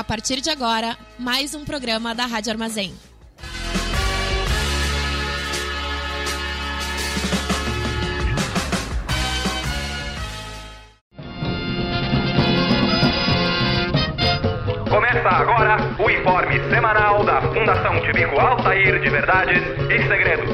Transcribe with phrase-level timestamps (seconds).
[0.00, 2.94] a partir de agora, mais um programa da Rádio Armazém.
[14.88, 20.50] Começa agora o informe semanal da Fundação Tibico Altair de Verdades e Segredos.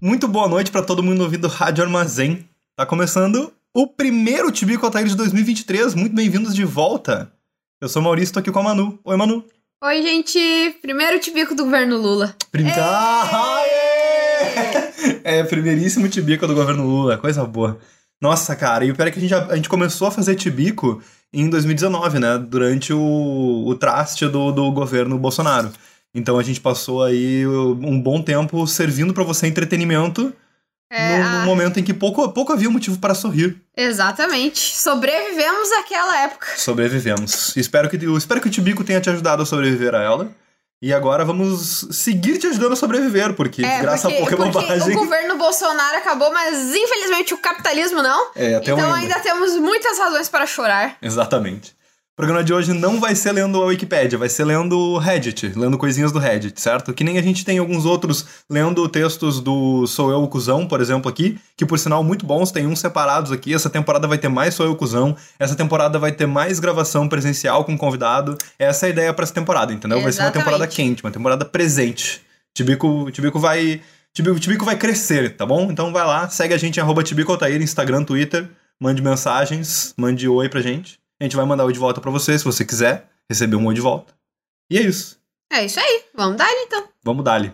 [0.00, 2.48] Muito boa noite para todo mundo ouvindo Rádio Armazém.
[2.76, 5.94] Tá começando o primeiro Tibico Altair de 2023.
[5.94, 7.32] Muito bem-vindos de volta.
[7.80, 8.98] Eu sou o Maurício, tô aqui com a Manu.
[9.04, 9.44] Oi, Manu.
[9.82, 10.76] Oi, gente.
[10.82, 12.34] Primeiro tibico do governo Lula.
[12.50, 12.66] Prim...
[12.76, 13.62] Ah,
[15.24, 15.42] é!
[15.44, 17.16] primeiríssimo Tibico do governo Lula.
[17.16, 17.78] Coisa boa.
[18.20, 21.02] Nossa, cara, e o pior é que a gente, a gente começou a fazer Tibico
[21.32, 22.38] em 2019, né?
[22.38, 25.72] Durante o, o traste do, do governo Bolsonaro.
[26.14, 30.34] Então a gente passou aí um bom tempo servindo para você entretenimento
[30.90, 33.56] É, num, a- momento em que pouco, pouco havia motivo para sorrir.
[33.76, 34.58] Exatamente.
[34.76, 36.48] Sobrevivemos àquela época.
[36.56, 37.56] Sobrevivemos.
[37.56, 40.30] Espero que, eu espero que o Tibico tenha te ajudado a sobreviver a ela.
[40.82, 44.66] E agora vamos seguir te ajudando a sobreviver, porque É, graças porque, a pouca porque
[44.66, 44.96] bobagem.
[44.96, 48.30] o governo Bolsonaro acabou, mas infelizmente o capitalismo não.
[48.34, 50.96] É, até então um ainda temos muitas razões para chorar.
[51.02, 51.74] Exatamente.
[52.20, 55.54] O programa de hoje não vai ser lendo a Wikipédia, vai ser lendo o Reddit,
[55.56, 56.92] lendo coisinhas do Reddit, certo?
[56.92, 60.82] Que nem a gente tem alguns outros lendo textos do Sou Eu o Cusão, por
[60.82, 63.54] exemplo, aqui, que por sinal muito bons, tem uns separados aqui.
[63.54, 67.08] Essa temporada vai ter mais Sou Eu o Cusão, essa temporada vai ter mais gravação
[67.08, 68.36] presencial com convidado.
[68.58, 70.02] Essa é a ideia pra essa temporada, entendeu?
[70.02, 72.20] Vai ser uma temporada quente, uma temporada presente.
[72.52, 73.80] Tibico, Tibico vai.
[74.12, 75.70] Tibico, Tibico vai crescer, tá bom?
[75.70, 78.46] Então vai lá, segue a gente em arroba Tibico Altair, Instagram, Twitter,
[78.78, 80.99] mande mensagens, mande oi pra gente.
[81.20, 83.80] A gente vai mandar oi de volta pra você, se você quiser receber um de
[83.80, 84.14] volta.
[84.70, 85.18] E é isso.
[85.52, 86.04] É isso aí.
[86.14, 86.88] Vamos dar então.
[87.04, 87.52] Vamos dar-lhe.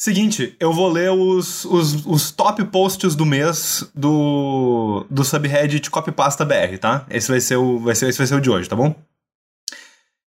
[0.00, 6.44] Seguinte, eu vou ler os, os, os top posts do mês do, do subreddit Copypasta
[6.44, 7.04] BR, tá?
[7.10, 8.94] Esse vai, ser o, vai ser, esse vai ser o de hoje, tá bom?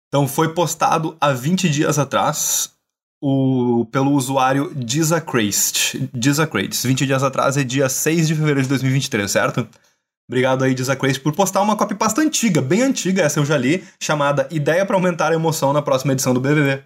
[0.08, 2.72] Então foi postado há 20 dias atrás
[3.22, 6.10] o, pelo usuário Dizacrazed.
[6.12, 6.86] Dizacrazed.
[6.86, 9.66] 20 dias atrás é dia 6 de fevereiro de 2023, certo?
[10.28, 14.46] Obrigado aí, Dizacrazed, por postar uma copypasta antiga, bem antiga, essa eu já li, chamada
[14.50, 16.82] Ideia pra Aumentar a Emoção na próxima edição do BBB.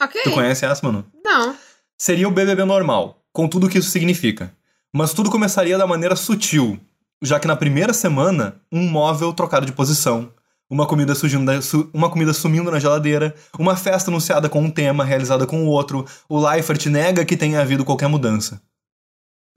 [0.00, 0.22] Ok.
[0.22, 1.04] Tu conhece essa, mano?
[1.24, 1.56] Não.
[1.96, 4.52] Seria o BBB normal, com tudo o que isso significa.
[4.94, 6.78] Mas tudo começaria da maneira sutil,
[7.20, 10.30] já que na primeira semana, um móvel trocado de posição,
[10.70, 11.14] uma comida,
[11.44, 15.64] da- su- uma comida sumindo na geladeira, uma festa anunciada com um tema, realizada com
[15.64, 18.60] o outro, o Leifert nega que tenha havido qualquer mudança.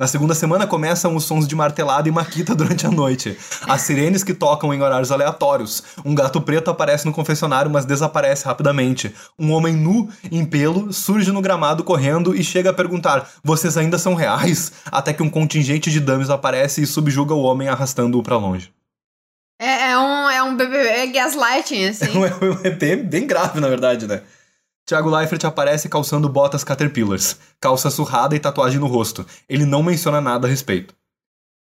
[0.02, 3.38] Na segunda semana começam os sons de martelada e maquita durante a noite.
[3.68, 5.84] As sirenes que tocam em horários aleatórios.
[6.04, 9.14] Um gato preto aparece no confessionário, mas desaparece rapidamente.
[9.38, 14.00] Um homem nu, em pelo, surge no gramado correndo e chega a perguntar: Vocês ainda
[14.00, 14.72] são reais?
[14.92, 18.74] Até que um contingente de dummies aparece e subjuga o homem, arrastando-o pra longe.
[19.62, 22.06] É, é um, é um BBB é gaslighting, assim.
[22.66, 24.24] É bem, bem grave, na verdade, né?
[24.86, 29.26] Thiago Leifert aparece calçando botas Caterpillars, calça surrada e tatuagem no rosto.
[29.48, 30.94] Ele não menciona nada a respeito.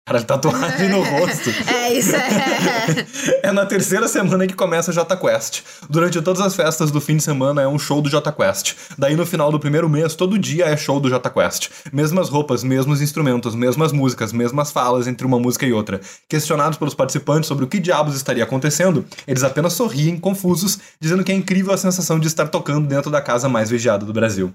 [0.04, 1.50] Cara, tatuagem no rosto.
[1.72, 3.42] É, isso é.
[3.48, 5.62] É na terceira semana que começa o Jota Quest.
[5.88, 8.74] Durante todas as festas do fim de semana é um show do Jota Quest.
[8.98, 11.70] Daí no final do primeiro mês, todo dia é show do Jota Quest.
[11.92, 16.00] Mesmas roupas, mesmos instrumentos, mesmas músicas, mesmas falas entre uma música e outra.
[16.28, 21.30] Questionados pelos participantes sobre o que diabos estaria acontecendo, eles apenas sorriem, confusos, dizendo que
[21.30, 24.52] é incrível a sensação de estar tocando dentro da casa mais vigiada do Brasil.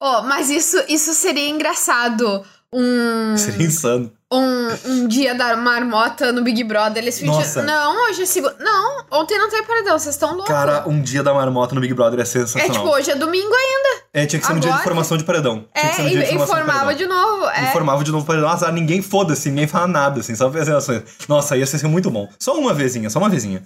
[0.00, 2.44] Oh, mas isso, isso seria engraçado.
[2.72, 3.36] Um.
[3.36, 4.12] Seria insano.
[4.38, 7.36] Um, um dia da marmota no Big Brother, eles fingiam.
[7.36, 7.62] Nossa.
[7.62, 8.56] Não, hoje é segunda.
[8.60, 10.46] Não, ontem não tem paredão, vocês estão loucos.
[10.48, 12.70] Cara, um dia da marmota no Big Brother é é sensacional.
[12.72, 14.04] tipo, hoje é domingo ainda.
[14.12, 15.66] É, tinha que ser no dia de agora- formação de paredão.
[15.74, 16.94] Tinha que ser É, dia de e de informava paredão.
[16.96, 17.48] de novo.
[17.48, 17.62] É.
[17.70, 21.02] informava de novo para azar, ninguém foda-se, ninguém fala nada, assim, só fazer ações.
[21.28, 22.28] Nossa, ia ser muito bom.
[22.38, 23.62] Só uma vezinha, só uma vezinha.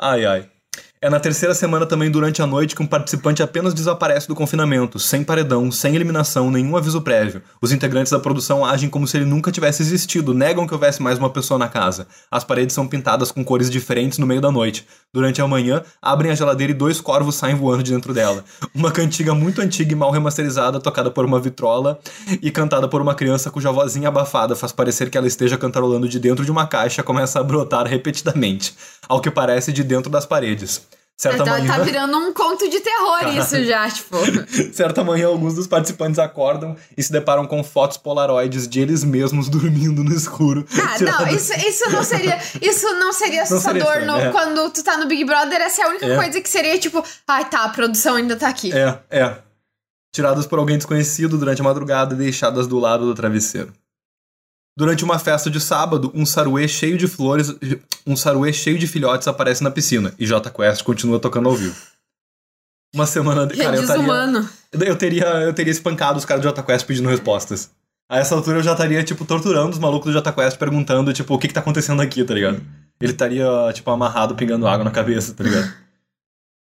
[0.00, 0.48] Ai, ai.
[1.04, 5.00] É na terceira semana também durante a noite que um participante apenas desaparece do confinamento,
[5.00, 7.42] sem paredão, sem eliminação, nenhum aviso prévio.
[7.60, 11.18] Os integrantes da produção agem como se ele nunca tivesse existido, negam que houvesse mais
[11.18, 12.06] uma pessoa na casa.
[12.30, 14.86] As paredes são pintadas com cores diferentes no meio da noite.
[15.12, 18.44] Durante a manhã, abrem a geladeira e dois corvos saem voando de dentro dela.
[18.72, 21.98] Uma cantiga muito antiga e mal remasterizada, tocada por uma vitrola
[22.40, 26.20] e cantada por uma criança cuja vozinha abafada faz parecer que ela esteja cantarolando de
[26.20, 28.72] dentro de uma caixa, começa a brotar repetidamente,
[29.08, 30.91] ao que parece de dentro das paredes.
[31.20, 33.30] Certa Tá, manhã, tá virando um conto de terror Cara.
[33.38, 34.16] isso já, tipo.
[34.74, 39.48] certa manhã, alguns dos participantes acordam e se deparam com fotos polaroides de eles mesmos
[39.48, 40.66] dormindo no escuro.
[40.72, 42.38] Ah, não, isso, isso não seria.
[42.60, 44.30] Isso não seria seria assustador estranho, no- é.
[44.32, 45.60] quando tu tá no Big Brother.
[45.60, 46.16] Essa é a única É.
[46.16, 48.72] coisa que seria, tipo, ai tá, a produção ainda tá aqui.
[48.72, 49.36] É, é.
[50.12, 53.72] Tiradas por alguém desconhecido durante a madrugada e deixadas do lado do travesseiro.
[54.76, 57.54] Durante uma festa de sábado, um saruê cheio de flores,
[58.06, 61.76] um saruê cheio de filhotes aparece na piscina e J Quest continua tocando ao vivo.
[62.94, 64.04] Uma semana, de, cara, eu estaria,
[64.72, 67.70] eu teria, eu teria espancado os caras do J Quest pedindo respostas.
[68.10, 71.34] A essa altura eu já estaria, tipo, torturando os malucos do J Quest, perguntando, tipo,
[71.34, 72.60] o que que tá acontecendo aqui, tá ligado?
[73.00, 75.72] Ele estaria, tipo, amarrado, pingando água na cabeça, tá ligado?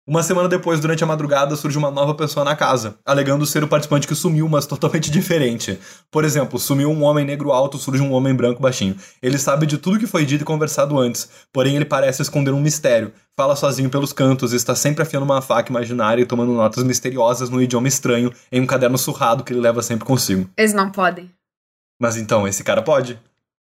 [0.09, 3.69] Uma semana depois, durante a madrugada, surge uma nova pessoa na casa, alegando ser o
[3.69, 5.79] participante que sumiu, mas totalmente diferente.
[6.11, 8.97] Por exemplo, sumiu um homem negro alto, surge um homem branco baixinho.
[9.21, 12.61] Ele sabe de tudo que foi dito e conversado antes, porém ele parece esconder um
[12.61, 13.13] mistério.
[13.37, 17.61] Fala sozinho pelos cantos, está sempre afiando uma faca imaginária e tomando notas misteriosas num
[17.61, 20.49] idioma estranho em um caderno surrado que ele leva sempre consigo.
[20.57, 21.31] Eles não podem.
[22.01, 23.21] Mas então, esse cara pode?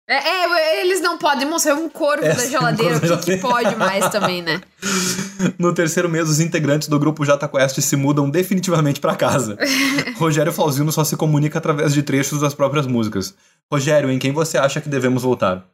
[0.08, 2.97] É, é, eles não podem mostrar um corvo É, da geladeira.
[2.97, 4.61] O que, que pode mais também, né?
[5.58, 9.58] No terceiro mês, os integrantes do grupo Jata Quest se mudam definitivamente pra casa.
[10.17, 13.35] Rogério Flauzino só se comunica através de trechos das próprias músicas.
[13.70, 15.67] Rogério, em quem você acha que devemos voltar?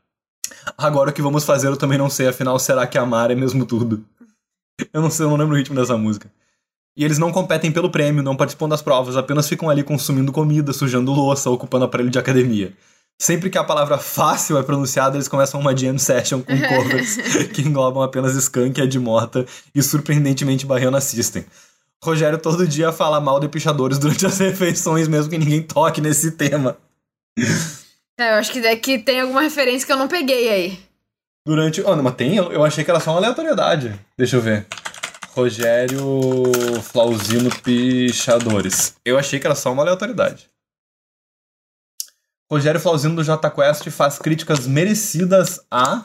[0.77, 3.65] Agora o que vamos fazer eu também não sei, afinal, será que amar é mesmo
[3.65, 4.05] tudo?
[4.93, 6.29] Eu não sei, eu não lembro o ritmo dessa música.
[6.97, 10.73] E eles não competem pelo prêmio, não participam das provas, apenas ficam ali consumindo comida,
[10.73, 12.73] sujando louça, ocupando aparelho de academia.
[13.21, 17.17] Sempre que a palavra fácil é pronunciada, eles começam uma jam session com covers
[17.53, 21.45] que englobam apenas Skank, Ed Morta e surpreendentemente Baiana System.
[22.03, 26.33] Rogério todo dia fala mal de pichadores durante as refeições, mesmo que ninguém toque nesse
[26.33, 26.77] tema.
[28.19, 30.79] É, eu acho que daqui tem alguma referência que eu não peguei aí.
[31.47, 31.81] Durante.
[31.81, 32.37] Oh, não, mas tem?
[32.37, 33.99] Eu eu achei que era só uma aleatoriedade.
[34.17, 34.67] Deixa eu ver.
[35.35, 36.43] Rogério
[36.83, 38.95] Flauzino Pichadores.
[39.05, 40.47] Eu achei que era só uma aleatoriedade.
[42.53, 46.05] Rogério Flauzino do J Quest faz críticas merecidas a,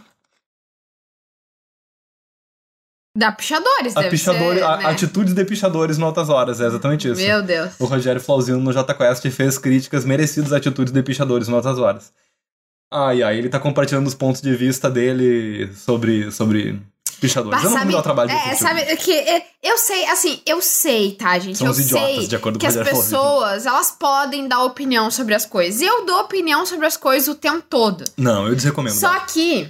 [3.13, 4.85] Da Pichadores, a, deve pichadores, ser, a né?
[4.85, 6.61] atitudes de pichadores em altas horas.
[6.61, 7.19] É exatamente isso.
[7.19, 7.77] Meu Deus.
[7.79, 11.79] O Rogério Flauzino no J Quest fez críticas merecidas a atitudes de pichadores em altas
[11.79, 12.13] horas.
[12.89, 16.81] Ai, ai, ele tá compartilhando os pontos de vista dele sobre, sobre
[17.17, 17.61] pichadores.
[17.61, 20.41] Bah, eu não vou dar o trabalho de é, sabe que é, eu sei, assim,
[20.45, 21.57] eu sei, tá, gente?
[21.57, 25.11] São eu os idiotas, sei de acordo com que as pessoas, elas podem dar opinião
[25.11, 25.81] sobre as coisas.
[25.81, 28.03] Eu dou opinião sobre as coisas o tempo todo.
[28.15, 28.95] Não, eu desrecomendo.
[28.95, 29.69] Só que,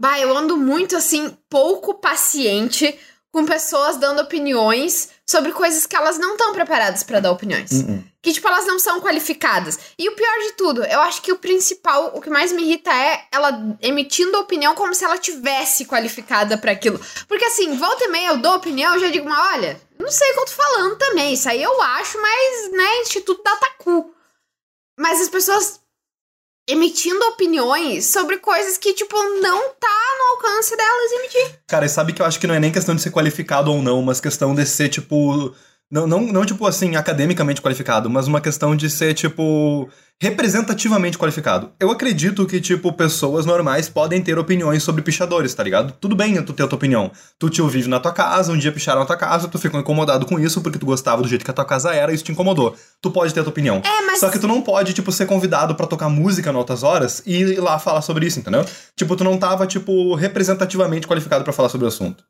[0.00, 2.98] bah, eu ando muito assim, pouco paciente
[3.32, 7.72] com pessoas dando opiniões sobre coisas que elas não estão preparadas pra dar opiniões.
[7.72, 8.04] Uh-uh.
[8.20, 9.78] Que, tipo, elas não são qualificadas.
[9.98, 12.92] E o pior de tudo, eu acho que o principal, o que mais me irrita
[12.92, 17.00] é ela emitindo opinião como se ela tivesse qualificada pra aquilo.
[17.26, 20.30] Porque, assim, volta e meia eu dou opinião, eu já digo, mas olha, não sei
[20.30, 21.32] o que eu tô falando também.
[21.32, 24.14] Isso aí eu acho, mas, né, Instituto Datacu.
[24.98, 25.80] Mas as pessoas
[26.68, 31.60] emitindo opiniões sobre coisas que, tipo, não tá no alcance delas emitir.
[31.66, 34.02] Cara, sabe que eu acho que não é nem questão de ser qualificado ou não,
[34.02, 35.54] mas questão de ser, tipo.
[35.92, 39.90] Não, não, não, tipo assim, academicamente qualificado, mas uma questão de ser, tipo,
[40.22, 41.70] representativamente qualificado.
[41.78, 45.92] Eu acredito que, tipo, pessoas normais podem ter opiniões sobre pichadores, tá ligado?
[46.00, 47.10] Tudo bem tu ter a tua opinião.
[47.38, 50.24] Tu te vive na tua casa, um dia picharam a tua casa, tu ficou incomodado
[50.24, 52.32] com isso porque tu gostava do jeito que a tua casa era e isso te
[52.32, 52.74] incomodou.
[53.02, 53.82] Tu pode ter a tua opinião.
[53.84, 56.82] É, mas- Só que tu não pode, tipo, ser convidado pra tocar música em altas
[56.82, 58.64] horas e ir lá falar sobre isso, entendeu?
[58.96, 62.24] Tipo, tu não tava, tipo, representativamente qualificado pra falar sobre o assunto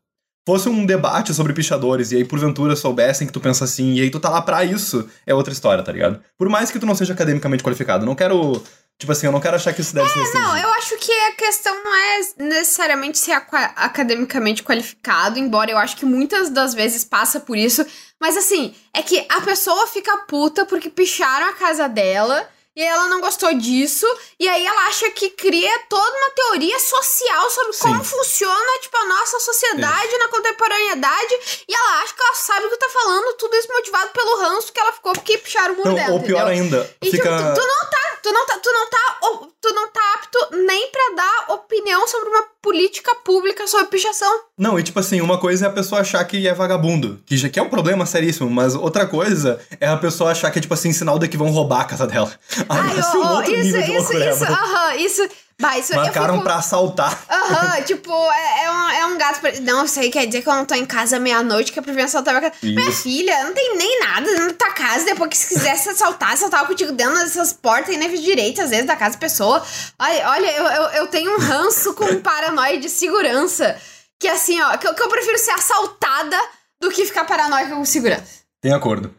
[0.47, 4.11] fosse um debate sobre pichadores e aí porventura soubessem que tu pensa assim e aí
[4.11, 6.21] tu tá lá pra isso, é outra história, tá ligado?
[6.37, 8.61] Por mais que tu não seja academicamente qualificado, não quero,
[8.99, 10.59] tipo assim, eu não quero achar que isso deve ser Não, restringido.
[10.59, 13.33] eu acho que a questão não é necessariamente ser
[13.77, 17.85] academicamente qualificado, embora eu acho que muitas das vezes passa por isso.
[18.21, 22.49] Mas assim, é que a pessoa fica puta porque picharam a casa dela.
[22.75, 24.07] E ela não gostou disso,
[24.41, 27.83] e aí ela acha que cria toda uma teoria social sobre Sim.
[27.83, 31.35] como funciona, tipo, a nossa sociedade na contemporaneidade,
[31.69, 34.73] e ela acha que ela sabe o que tá falando, tudo isso motivado pelo ranço
[34.73, 36.81] que ela ficou porque picharam o muro Não, dela, ou pior entendeu?
[36.81, 37.23] ainda, E fica...
[37.37, 39.19] tipo, tu, tu não tá, tu não tá, tu não tá,
[39.61, 44.33] tu não tá apto nem pra dar opinião sobre uma política pública sobre pichação.
[44.57, 47.49] Não, e tipo assim, uma coisa é a pessoa achar que é vagabundo, que já
[47.49, 50.73] que é um problema seríssimo, mas outra coisa é a pessoa achar que é tipo
[50.73, 52.33] assim, sinal de que vão roubar a casa dela.
[52.69, 55.29] Aí esse é um outro isso, nível de isso, isso, aham, isso,
[55.61, 56.45] bah, isso, Marcaram eu fico...
[56.45, 57.25] pra assaltar.
[57.31, 59.41] Aham, tipo, é, é, um, é um gato.
[59.41, 61.83] pra- Não, isso aí quer dizer que eu não tô em casa meia-noite, que é
[61.83, 62.61] pra vir assaltar minha casa.
[62.63, 63.03] Minha Isso.
[63.03, 65.05] filha, não tem nem nada na tua casa.
[65.05, 68.87] Depois que se quisesse assaltar, assaltava contigo dentro dessas portas e nem direito, às vezes,
[68.87, 69.63] da casa da pessoa.
[69.99, 73.77] Olha, olha eu, eu, eu tenho um ranço com paranoia de segurança.
[74.21, 76.37] Que assim, ó, que, eu- que eu prefiro ser assaltada
[76.81, 78.43] do que ficar paranoica com segurança.
[78.61, 79.13] Tem acordo.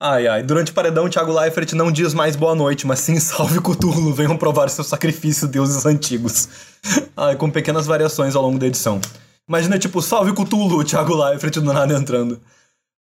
[0.00, 0.42] Ai, ai.
[0.42, 4.36] Durante o paredão, Thiago Leifert não diz mais boa noite, mas sim salve Cthulhu, venham
[4.36, 6.48] provar seu sacrifício, deuses antigos.
[7.16, 9.00] Ai, com pequenas variações ao longo da edição.
[9.48, 12.40] Imagina, tipo, salve Cthulhu, Thiago Leifert do nada entrando.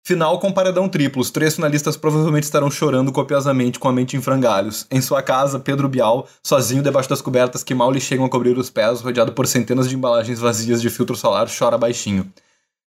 [0.06, 1.22] Final com paredão triplo.
[1.22, 4.88] Os três finalistas provavelmente estarão chorando copiosamente com a mente em frangalhos.
[4.90, 8.58] Em sua casa, Pedro Bial, sozinho debaixo das cobertas que mal lhe chegam a cobrir
[8.58, 12.32] os pés, rodeado por centenas de embalagens vazias de filtro solar, chora baixinho.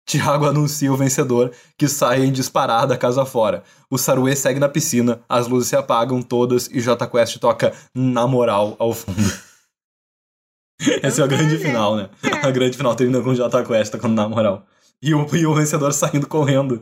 [0.07, 3.61] Tiago anuncia o vencedor, que sai em disparada casa fora.
[3.89, 8.25] O Saruê segue na piscina, as luzes se apagam todas e J Quest toca Na
[8.25, 9.19] Moral ao fundo.
[11.03, 12.09] Esse é o grande final, né?
[12.41, 14.65] A grande final termina com J Quest tocando Na Moral.
[15.01, 16.81] E o, e o vencedor saindo correndo.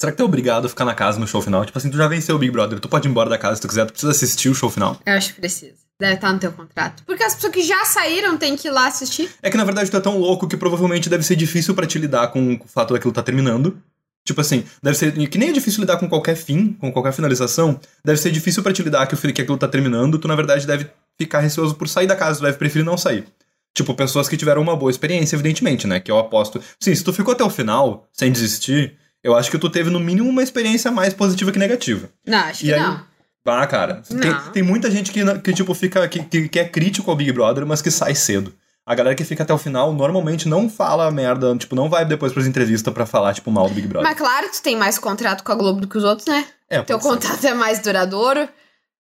[0.00, 1.62] Será que tu é obrigado a ficar na casa no show final?
[1.66, 3.60] Tipo assim, tu já venceu o Big Brother, tu pode ir embora da casa se
[3.60, 4.98] tu quiser, tu precisa assistir o show final.
[5.04, 5.74] Eu acho que precisa.
[6.00, 7.02] Deve estar no teu contrato.
[7.04, 9.30] Porque as pessoas que já saíram têm que ir lá assistir.
[9.42, 11.98] É que na verdade tu é tão louco que provavelmente deve ser difícil pra te
[11.98, 13.76] lidar com o fato daquilo tá terminando.
[14.24, 15.12] Tipo assim, deve ser.
[15.28, 17.78] Que nem é difícil lidar com qualquer fim, com qualquer finalização.
[18.02, 20.18] Deve ser difícil pra te lidar que, que aquilo tá terminando.
[20.18, 20.88] Tu, na verdade, deve
[21.18, 23.26] ficar receoso por sair da casa, tu deve preferir não sair.
[23.74, 26.00] Tipo, pessoas que tiveram uma boa experiência, evidentemente, né?
[26.00, 26.58] Que eu aposto.
[26.80, 30.00] Sim, se tu ficou até o final, sem desistir, eu acho que tu teve no
[30.00, 32.08] mínimo uma experiência mais positiva que negativa.
[32.26, 33.08] Não, acho E que aí- não.
[33.46, 34.02] Ah, cara.
[34.06, 34.50] Tem, Não.
[34.52, 36.06] tem muita gente que, que tipo, fica.
[36.06, 38.54] Que, que, que é crítico ao Big Brother, mas que sai cedo.
[38.86, 42.32] A galera que fica até o final normalmente não fala merda, tipo, não vai depois
[42.32, 44.08] pras entrevistas pra falar, tipo, mal do Big Brother.
[44.08, 46.46] Mas claro, tu tem mais contrato com a Globo do que os outros, né?
[46.68, 48.46] é, Teu contrato é mais duradouro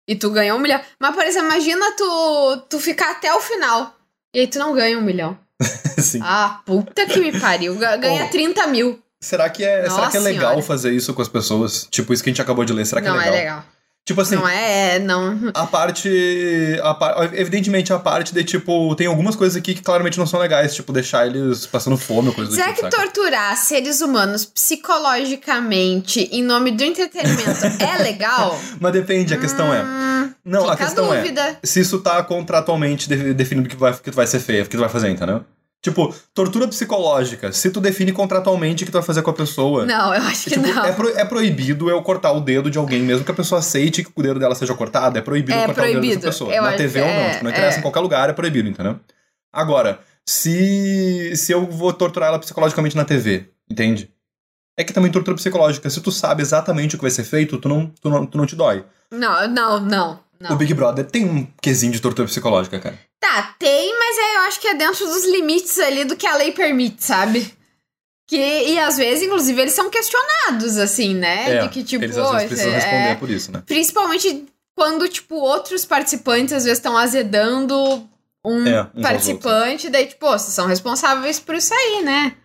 [0.08, 0.82] e tu ganhou um milhão.
[1.00, 3.96] Mas, por exemplo, imagina tu, tu ficar até o final
[4.36, 5.38] e aí tu não ganha um milhão.
[5.98, 6.20] Sim.
[6.24, 7.76] Ah, puta que me pariu.
[7.78, 8.30] Ga- Ganha Oh.
[8.30, 9.00] 30 mil.
[9.24, 10.62] Será que é, será Nossa que é legal Senhora.
[10.68, 11.88] fazer isso com as pessoas?
[11.90, 13.34] Tipo, isso que a gente acabou de ler, será que não é legal?
[13.36, 13.66] é legal.
[14.06, 15.50] Tipo assim, Não é, não.
[15.54, 16.10] a parte.
[16.84, 20.42] A par- evidentemente, a parte de, tipo, tem algumas coisas aqui que claramente não são
[20.42, 22.90] legais, tipo, deixar eles passando fome ou coisa do Será tipo.
[22.90, 22.98] que saca?
[23.14, 28.60] torturar seres humanos psicologicamente em nome do entretenimento é legal?
[28.80, 29.84] Mas depende, a questão é.
[29.84, 31.58] Hum, Não, a fica a questão é.
[31.64, 34.80] se isso tá contratualmente de- definido que, vai, que tu vai ser feio, que tu
[34.80, 35.46] vai fazer, entendeu?
[35.84, 37.52] Tipo, tortura psicológica.
[37.52, 39.86] Se tu define contratualmente o que tu vai fazer com a pessoa.
[39.86, 40.86] Não, eu acho que tipo, não.
[40.86, 44.02] é, pro- é proibido eu cortar o dedo de alguém, mesmo que a pessoa aceite
[44.02, 46.16] que o dedo dela seja cortado, é proibido É cortar o dedo proibido.
[46.22, 46.54] dessa pessoa.
[46.56, 47.80] Eu Na TV que ou não, é, tipo, não interessa, é.
[47.80, 48.98] em qualquer lugar é proibido, entendeu?
[49.52, 54.10] Agora, se, se eu vou torturar ela psicologicamente na TV, entende?
[54.78, 55.90] É que também tortura psicológica.
[55.90, 58.46] Se tu sabe exatamente o que vai ser feito, tu não, tu não, tu não
[58.46, 58.84] te dói.
[59.12, 60.20] Não, não, não.
[60.40, 60.58] O não.
[60.58, 62.98] Big Brother tem um quesinho de tortura psicológica, cara.
[63.22, 66.36] Tá, tem, mas é, eu acho que é dentro dos limites ali do que a
[66.36, 67.52] lei permite, sabe?
[68.28, 71.62] Que, e às vezes, inclusive, eles são questionados, assim, né?
[71.64, 73.64] de que, tipo, É, eles às vezes precisam é- responder por isso, né?
[73.66, 78.08] Principalmente quando, tipo, outros participantes às vezes estão azedando
[78.46, 82.36] um É, participante, daí, tipo, pô, vocês são responsáveis por isso aí, né?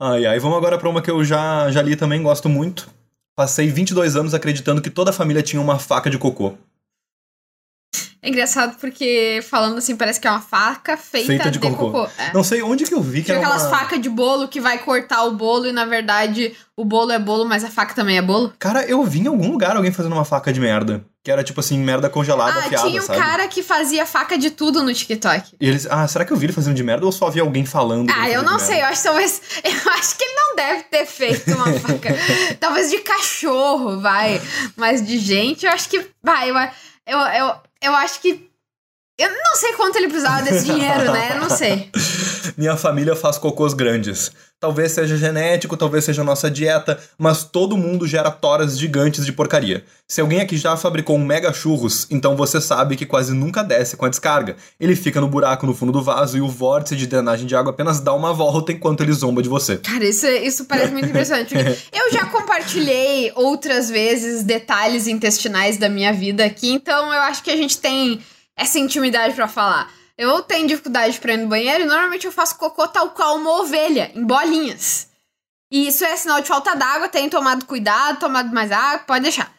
[0.00, 2.88] Ai, ai, vamos agora pra uma que eu já, já li também, gosto muito.
[3.36, 6.54] Passei 22 anos acreditando que toda a família tinha uma faca de cocô.
[8.20, 11.90] É engraçado porque, falando assim, parece que é uma faca feita, Feita de de, cocô.
[11.90, 12.10] cocô.
[12.18, 12.32] É.
[12.34, 13.70] Não sei onde que eu vi que Tipo era aquelas uma...
[13.70, 17.44] facas de bolo que vai cortar o bolo e, na verdade, o bolo é bolo,
[17.44, 18.52] mas a faca também é bolo.
[18.58, 21.04] Cara, eu vi em algum lugar alguém fazendo uma faca de merda.
[21.22, 23.18] Que era tipo assim, merda congelada, ah, afiada, tinha um sabe?
[23.18, 25.56] cara que fazia faca de tudo no TikTok.
[25.60, 27.66] E eles, ah, será que eu vi ele fazendo de merda ou só vi alguém
[27.66, 28.10] falando?
[28.16, 28.86] Ah, eu não sei, merda?
[28.86, 29.42] eu acho que talvez.
[29.64, 32.16] Eu acho que ele não deve ter feito uma faca.
[32.58, 34.40] talvez de cachorro, vai.
[34.76, 36.06] Mas de gente, eu acho que.
[36.22, 36.56] Vai, eu,
[37.06, 38.47] eu, eu, eu acho que.
[39.18, 41.32] Eu não sei quanto ele precisava desse dinheiro, né?
[41.32, 41.90] Eu não sei.
[42.56, 44.30] Minha família faz cocôs grandes.
[44.60, 49.84] Talvez seja genético, talvez seja nossa dieta, mas todo mundo gera toras gigantes de porcaria.
[50.06, 53.96] Se alguém aqui já fabricou um mega churros, então você sabe que quase nunca desce
[53.96, 54.56] com a descarga.
[54.78, 57.72] Ele fica no buraco no fundo do vaso e o vórtice de drenagem de água
[57.72, 59.78] apenas dá uma volta enquanto ele zomba de você.
[59.78, 61.54] Cara, isso, isso parece muito impressionante.
[61.92, 67.50] Eu já compartilhei outras vezes detalhes intestinais da minha vida aqui, então eu acho que
[67.50, 68.20] a gente tem
[68.58, 69.90] essa intimidade pra falar.
[70.16, 73.60] Eu tenho dificuldade pra ir no banheiro e normalmente eu faço cocô tal qual uma
[73.60, 75.08] ovelha, em bolinhas.
[75.70, 79.52] E isso é sinal de falta d'água, tenho tomado cuidado, tomado mais água, pode deixar.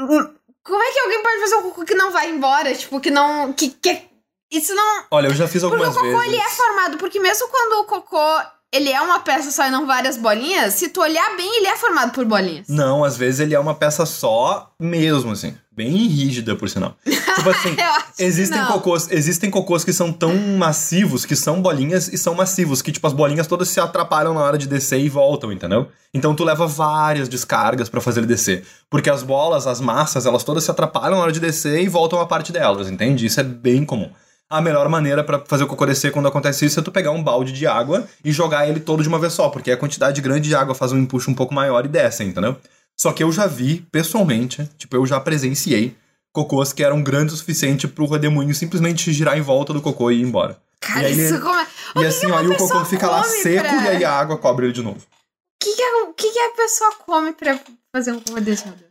[0.00, 2.74] Hum, Como é que alguém pode fazer um cocô que não vai embora?
[2.74, 3.52] Tipo, que não.
[3.52, 4.08] Que, que...
[4.50, 5.06] Isso não.
[5.10, 6.26] Olha, eu já fiz Porque algumas o cocô vezes.
[6.34, 9.86] ele é formado, porque mesmo quando o cocô ele é uma peça só e não
[9.86, 12.68] várias bolinhas, se tu olhar bem, ele é formado por bolinhas.
[12.68, 15.54] Não, às vezes ele é uma peça só mesmo, assim.
[15.72, 16.94] Bem rígida, por sinal.
[17.06, 17.76] Tipo assim,
[18.18, 22.90] existem cocôs, existem cocôs que são tão massivos, que são bolinhas e são massivos, que
[22.90, 25.88] tipo as bolinhas todas se atrapalham na hora de descer e voltam, entendeu?
[26.12, 30.42] Então tu leva várias descargas pra fazer ele descer, porque as bolas, as massas, elas
[30.42, 33.24] todas se atrapalham na hora de descer e voltam a parte delas, entende?
[33.24, 34.10] Isso é bem comum.
[34.50, 37.22] A melhor maneira pra fazer o cocô descer quando acontece isso é tu pegar um
[37.22, 40.48] balde de água e jogar ele todo de uma vez só, porque a quantidade grande
[40.48, 42.56] de água faz um empuxo um pouco maior e desce, entendeu?
[42.98, 45.94] Só que eu já vi, pessoalmente, tipo, eu já presenciei
[46.32, 50.20] cocôs que eram grandes o suficiente pro redemoinho simplesmente girar em volta do cocô e
[50.20, 50.56] ir embora.
[50.80, 51.66] Cara, E aí isso como é...
[51.96, 54.72] E assim, ó, o cocô fica lá seco pra- e aí a água cobre ele
[54.72, 54.98] de novo.
[55.00, 57.58] O que, que, a- o que, que a pessoa come pra
[57.94, 58.87] fazer um cocô desse, meu Deus?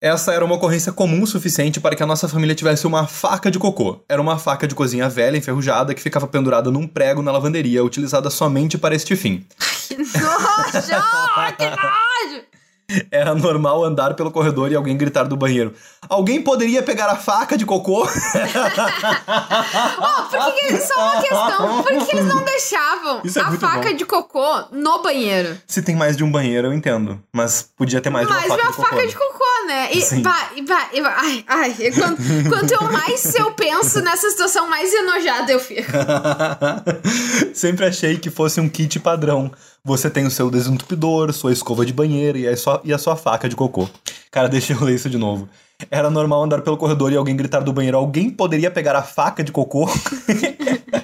[0.00, 3.50] Essa era uma ocorrência comum o suficiente para que a nossa família tivesse uma faca
[3.50, 4.00] de cocô.
[4.08, 8.30] Era uma faca de cozinha velha, enferrujada, que ficava pendurada num prego na lavanderia, utilizada
[8.30, 9.44] somente para este fim.
[9.88, 10.06] Que nojo!
[11.58, 12.47] que nojo!
[13.10, 15.74] Era normal andar pelo corredor e alguém gritar do banheiro:
[16.08, 18.06] Alguém poderia pegar a faca de cocô?
[20.00, 21.82] Oh, por que, que só uma questão?
[21.82, 23.96] Por que eles não deixavam é a faca bom.
[23.96, 25.56] de cocô no banheiro?
[25.66, 27.20] Se tem mais de um banheiro, eu entendo.
[27.32, 28.88] Mas podia ter mais de uma Mas faca uma de cocô.
[28.88, 29.88] faca de cocô, né?
[29.92, 30.22] E Sim.
[30.56, 30.60] e
[30.98, 31.00] e.
[31.00, 31.76] Ai, ai.
[31.78, 35.90] e Quanto, quanto eu mais eu penso nessa situação, mais enojada eu fico.
[37.54, 39.50] Sempre achei que fosse um kit padrão.
[39.84, 43.16] Você tem o seu desentupidor, sua escova de banheiro e a sua, e a sua
[43.16, 43.88] faca de cocô.
[44.30, 45.48] Cara, deixa eu ler isso de novo.
[45.90, 49.44] Era normal andar pelo corredor e alguém gritar do banheiro: Alguém poderia pegar a faca
[49.44, 49.88] de cocô?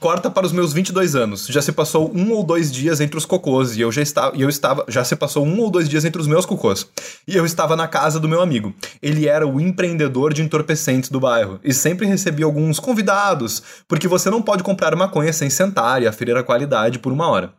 [0.00, 1.46] Corta para os meus 22 anos.
[1.46, 4.42] Já se passou um ou dois dias entre os cocôs e eu já estava, e
[4.42, 6.86] eu estava, já se passou um ou dois dias entre os meus cocôs.
[7.26, 8.74] E eu estava na casa do meu amigo.
[9.02, 14.30] Ele era o empreendedor de entorpecentes do bairro e sempre recebia alguns convidados, porque você
[14.30, 17.52] não pode comprar maconha sem sentar e aferir a qualidade por uma hora.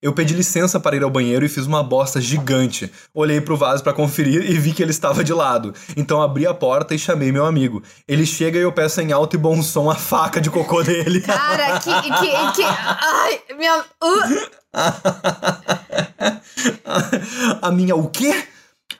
[0.00, 2.88] Eu pedi licença para ir ao banheiro e fiz uma bosta gigante.
[3.12, 5.74] Olhei pro vaso para conferir e vi que ele estava de lado.
[5.96, 7.82] Então abri a porta e chamei meu amigo.
[8.06, 11.20] Ele chega e eu peço em alto e bom som a faca de cocô dele.
[11.26, 11.90] Cara, que.
[12.02, 13.84] que, que ai, minha.
[14.00, 14.48] Uh,
[17.60, 18.46] a minha o quê?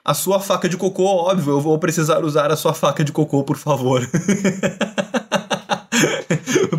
[0.03, 1.53] A sua faca de cocô, óbvio.
[1.53, 4.05] Eu vou precisar usar a sua faca de cocô, por favor.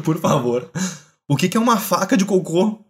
[0.05, 0.71] por favor.
[1.27, 2.85] O que que é uma faca de cocô?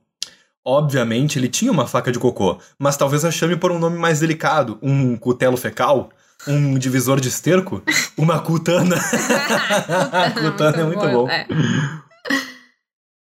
[0.65, 4.21] Obviamente, ele tinha uma faca de cocô, mas talvez a chame por um nome mais
[4.21, 4.79] delicado.
[4.83, 6.11] Um cutelo fecal?
[6.47, 7.83] Um divisor de esterco?
[8.17, 8.97] Uma cutana?
[10.41, 11.29] Cutana é muito bom.
[11.29, 11.47] É.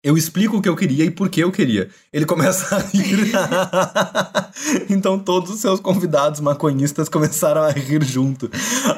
[0.03, 1.87] Eu explico o que eu queria e por que eu queria.
[2.11, 3.31] Ele começa a rir.
[4.89, 8.49] então todos os seus convidados maconhistas começaram a rir junto.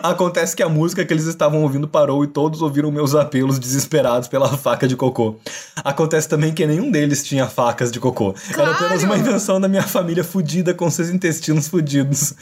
[0.02, 4.30] Acontece que a música que eles estavam ouvindo parou e todos ouviram meus apelos desesperados
[4.30, 5.36] pela faca de cocô.
[5.84, 8.34] Acontece também que nenhum deles tinha facas de cocô.
[8.54, 9.06] Era apenas Claro!
[9.06, 12.34] uma invenção da minha família fudida com seus intestinos fudidos.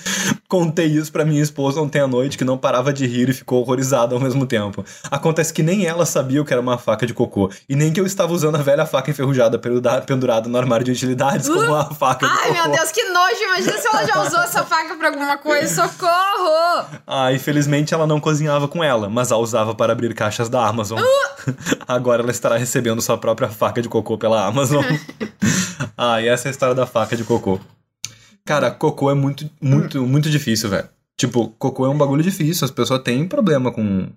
[0.48, 3.62] Contei isso pra minha esposa ontem à noite, que não parava de rir e ficou
[3.62, 4.86] horrorizada ao mesmo tempo.
[5.10, 8.00] Acontece que nem ela sabia o que era uma faca de cocô, e nem que
[8.00, 9.60] eu estava usando a velha faca enferrujada
[10.06, 13.44] pendurada no armário de utilidades como uma faca de Ai, meu Deus, que nojo!
[13.44, 15.88] Imagina se ela já usou essa faca pra alguma coisa.
[15.88, 16.86] Socorro!
[17.06, 21.00] Ah, infelizmente ela não cozinhava com ela, mas a usava para abrir caixas da Amazon.
[21.88, 24.84] Agora ela estará recebendo sua própria faca de cocô pela Amazon.
[25.98, 27.60] ah, e essa é a história da faca de cocô.
[28.46, 30.90] Cara, cocô é muito, muito, muito difícil, velho.
[31.18, 34.10] Tipo, cocô é um bagulho difícil, as pessoas têm problema com,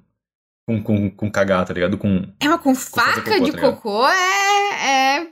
[0.66, 1.98] com, com, com cagar, tá ligado?
[1.98, 2.33] Com...
[2.40, 5.29] É, mas com fazer faca cocô, de tá cocô é, é.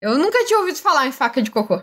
[0.00, 1.82] Eu nunca tinha ouvido falar em faca de cocô.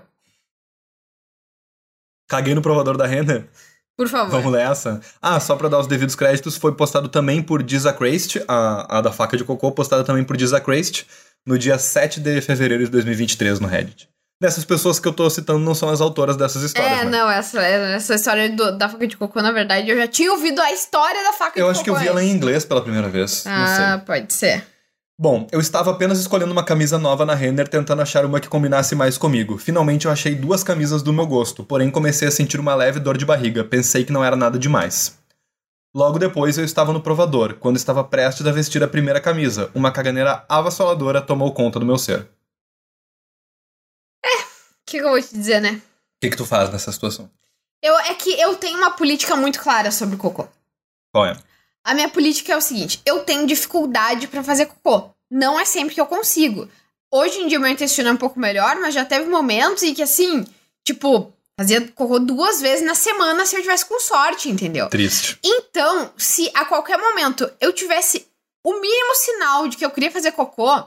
[2.28, 3.50] Caguei no provador da Renner.
[3.98, 4.32] Por favor.
[4.32, 5.02] Vamos nessa?
[5.22, 9.12] Ah, só pra dar os devidos créditos, foi postado também por Dizacrest, a, a da
[9.12, 11.06] faca de cocô, postada também por Dizacrest,
[11.46, 14.10] no dia 7 de fevereiro de 2023 no Reddit.
[14.42, 17.12] Dessas pessoas que eu tô citando não são as autoras dessas histórias, É, né?
[17.12, 20.62] não, essa, essa história do- da faca de cocô, na verdade, eu já tinha ouvido
[20.62, 22.04] a história da faca Eu de acho que eu cocô.
[22.06, 23.44] vi ela em inglês pela primeira vez.
[23.46, 24.66] Ah, pode ser.
[25.20, 28.96] Bom, eu estava apenas escolhendo uma camisa nova na Renner, tentando achar uma que combinasse
[28.96, 29.58] mais comigo.
[29.58, 33.18] Finalmente eu achei duas camisas do meu gosto, porém comecei a sentir uma leve dor
[33.18, 33.66] de barriga.
[33.66, 35.18] Pensei que não era nada demais.
[35.94, 39.70] Logo depois eu estava no provador, quando estava prestes a vestir a primeira camisa.
[39.76, 42.26] Uma caganeira avassaladora tomou conta do meu ser.
[44.90, 45.82] O O que, que eu vou te dizer, né?
[46.20, 47.30] que, que tu faz nessa situação?
[47.82, 50.48] Eu, é que eu tenho uma política muito clara sobre cocô.
[51.14, 51.38] Qual é?
[51.84, 55.10] A minha política é o seguinte: eu tenho dificuldade pra fazer cocô.
[55.32, 56.68] Não é sempre que eu consigo.
[57.12, 60.02] Hoje em dia meu intestino é um pouco melhor, mas já teve momentos em que
[60.02, 60.46] assim,
[60.84, 64.90] tipo, fazia cocô duas vezes na semana se eu tivesse com sorte, entendeu?
[64.90, 65.40] Triste.
[65.44, 68.28] Então, se a qualquer momento eu tivesse
[68.64, 70.84] o mínimo sinal de que eu queria fazer cocô,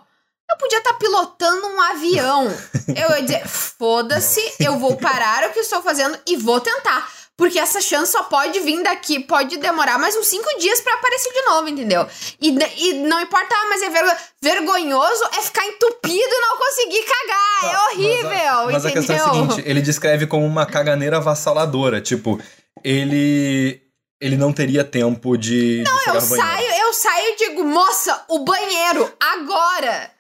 [0.52, 2.46] eu podia estar pilotando um avião.
[2.88, 7.10] Eu ia dizer, foda-se, eu vou parar o que estou fazendo e vou tentar.
[7.36, 11.32] Porque essa chance só pode vir daqui, pode demorar mais uns cinco dias pra aparecer
[11.32, 12.06] de novo, entendeu?
[12.40, 17.02] E, e não importa, ah, mas é vergo- vergonhoso é ficar entupido e não conseguir
[17.02, 17.72] cagar.
[17.74, 18.92] é horrível, Mas a, mas a entendeu?
[18.92, 22.00] questão é a seguinte, ele descreve como uma caganeira avassaladora.
[22.00, 22.38] Tipo,
[22.84, 23.80] ele.
[24.20, 25.82] Ele não teria tempo de.
[25.84, 30.10] Não, eu saio, eu saio e digo, moça, o banheiro, agora!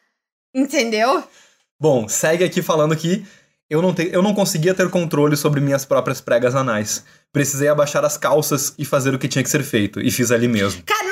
[0.54, 1.24] Entendeu?
[1.80, 3.24] Bom, segue aqui falando que
[3.68, 7.04] eu não, te, eu não conseguia ter controle sobre minhas próprias pregas anais.
[7.32, 10.00] Precisei abaixar as calças e fazer o que tinha que ser feito.
[10.00, 10.82] E fiz ali mesmo.
[10.84, 11.11] Cara,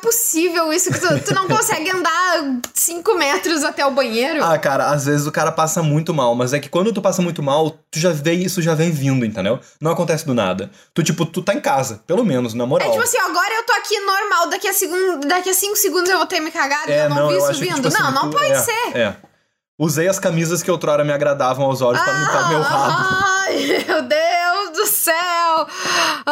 [0.00, 4.42] possível isso, que tu, tu não consegue andar 5 metros até o banheiro.
[4.42, 7.22] Ah, cara, às vezes o cara passa muito mal, mas é que quando tu passa
[7.22, 9.60] muito mal, tu já vê isso já vem vindo, entendeu?
[9.80, 10.70] Não acontece do nada.
[10.94, 12.88] Tu, tipo, tu tá em casa, pelo menos, na moral.
[12.88, 16.08] É tipo assim, agora eu tô aqui normal, daqui a, segun, daqui a cinco segundos
[16.10, 17.74] eu vou ter me cagado e eu não, vi É, eu isso acho que, vindo.
[17.76, 18.96] tipo assim, não, não tu- pode é, ser.
[18.96, 19.16] É.
[19.78, 22.92] Usei as camisas que outrora me agradavam aos olhos pra limpar meu rabo.
[22.92, 25.66] Ah, Ai, meu Deus do céu!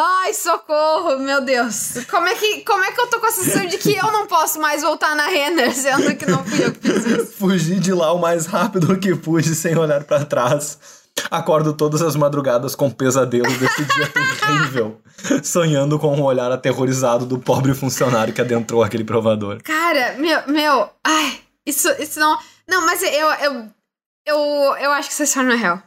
[0.01, 2.05] Ai, socorro, meu Deus.
[2.09, 4.27] Como é que, como é que eu tô com a sensação de que eu não
[4.27, 7.33] posso mais voltar na Renner, sendo que não fui eu que fiz isso?
[7.37, 10.77] Fugi de lá o mais rápido que pude sem olhar pra trás.
[11.29, 15.01] Acordo todas as madrugadas com pesadelos desse dia terrível,
[15.43, 19.61] sonhando com um olhar aterrorizado do pobre funcionário que adentrou aquele provador.
[19.61, 22.37] Cara, meu, meu, ai, isso, isso não.
[22.67, 23.69] Não, mas eu, eu,
[24.25, 24.37] eu,
[24.79, 25.83] eu acho que isso só não é real.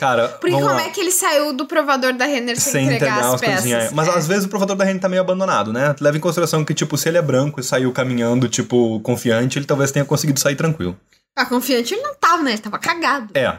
[0.00, 0.82] Cara, Porque como lá.
[0.82, 3.92] é que ele saiu do provador da Renner sem, sem entregar, entregar as as peças?
[3.92, 4.16] Mas É.
[4.16, 5.94] às vezes o provador da Renner tá meio abandonado, né?
[6.00, 9.66] Leva em consideração que, tipo, se ele é branco e saiu caminhando, tipo, confiante, ele
[9.66, 10.98] talvez tenha conseguido sair tranquilo.
[11.36, 12.52] Ah, confiante ele não tava, né?
[12.52, 13.28] Ele tava cagado.
[13.38, 13.58] É.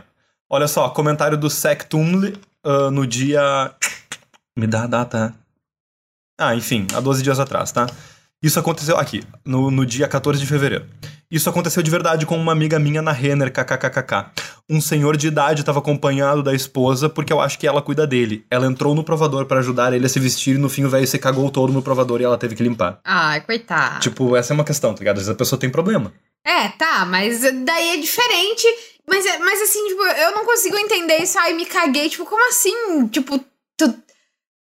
[0.49, 3.71] Olha só, comentário do Sec Tumli ah, no dia.
[4.57, 5.35] Me dá a data.
[6.39, 7.85] Ah, enfim, há 12 dias atrás, tá?
[8.43, 10.85] Isso aconteceu aqui, no, no dia 14 de fevereiro.
[11.29, 14.31] Isso aconteceu de verdade com uma amiga minha na Renner, kkkk.
[14.69, 18.43] Um senhor de idade estava acompanhado da esposa porque eu acho que ela cuida dele.
[18.49, 21.05] Ela entrou no provador para ajudar ele a se vestir e no fim o velho
[21.07, 22.99] se cagou todo no provador e ela teve que limpar.
[23.05, 23.99] Ai, coitado.
[23.99, 25.17] Tipo, essa é uma questão, tá ligado?
[25.17, 26.11] Às vezes a pessoa tem problema.
[26.45, 28.65] É, tá, mas daí é diferente.
[29.07, 31.37] Mas, é- mas assim, tipo, eu não consigo entender isso.
[31.37, 32.09] Ai, me caguei.
[32.09, 33.07] Tipo, como assim?
[33.07, 33.39] Tipo,
[33.77, 33.95] tu-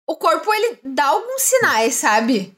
[0.08, 2.56] o corpo, ele dá alguns sinais, sabe?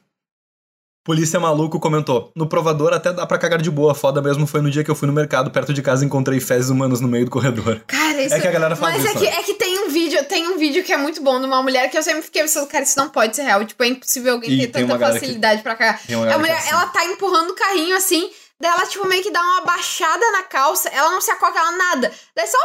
[1.02, 3.94] Polícia Maluco comentou: No provador até dá pra cagar de boa.
[3.94, 6.38] Foda mesmo foi no dia que eu fui no mercado perto de casa e encontrei
[6.40, 7.80] fezes humanos no meio do corredor.
[7.86, 8.34] Cara, isso...
[8.34, 9.36] É que a galera faz Mas isso, é que, né?
[9.40, 11.90] é que tem um vídeo, tem um vídeo que é muito bom de uma mulher
[11.90, 13.64] que eu sempre fiquei pensando, cara, isso não pode ser real.
[13.64, 16.00] Tipo, é impossível alguém E ter tanta galera que- facilidade pra cagar.
[16.34, 16.68] A mulher, é assim.
[16.70, 20.42] ela tá empurrando o carrinho assim, daí ela, tipo, meio que dá uma baixada na
[20.42, 22.12] calça, ela não se acoca, ela nada.
[22.36, 22.58] Daí só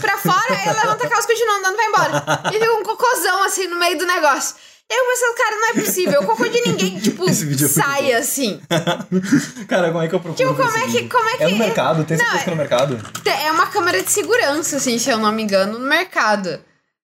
[0.00, 2.24] pra fora, aí ela levanta a calça e continua andando, vai embora.
[2.54, 4.54] E fica um cocôzão assim no meio do negócio.
[4.90, 6.20] Eu pensando, cara, não é possível.
[6.22, 8.58] O cocô de ninguém, tipo, é sai assim.
[9.68, 10.34] Cara, como é que eu procuro?
[10.34, 11.08] Tipo, como é que.
[11.08, 11.42] Como é que.
[11.44, 12.98] É no mercado, tem Não, certeza que é no mercado?
[13.46, 16.58] É uma câmera de segurança, assim, se eu não me engano, no mercado.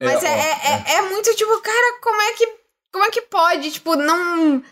[0.01, 2.47] Mas é, é, é- é muito tipo, cara, como é que.
[2.93, 3.71] Como é que pode?
[3.73, 4.63] Tipo, não.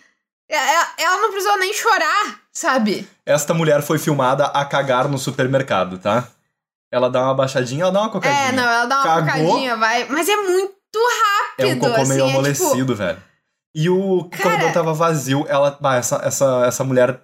[0.48, 3.08] é- é- Ela não precisou nem chorar, sabe?
[3.26, 6.28] Esta mulher foi filmada a cagar no supermercado, tá?
[6.92, 8.48] Ela dá uma baixadinha, ela dá uma cocadinha.
[8.48, 9.44] É, não, ela dá uma Cagou.
[9.46, 10.04] bocadinha, vai.
[10.08, 12.08] Mas é muito É um rápido, cocô assim.
[12.12, 13.22] meio é, tipo, amolecido, velho.
[13.74, 15.46] E o Cara- corredor tava vazio.
[15.48, 15.76] Ela.
[15.80, 17.20] Bah, essa, essa, essa mulher.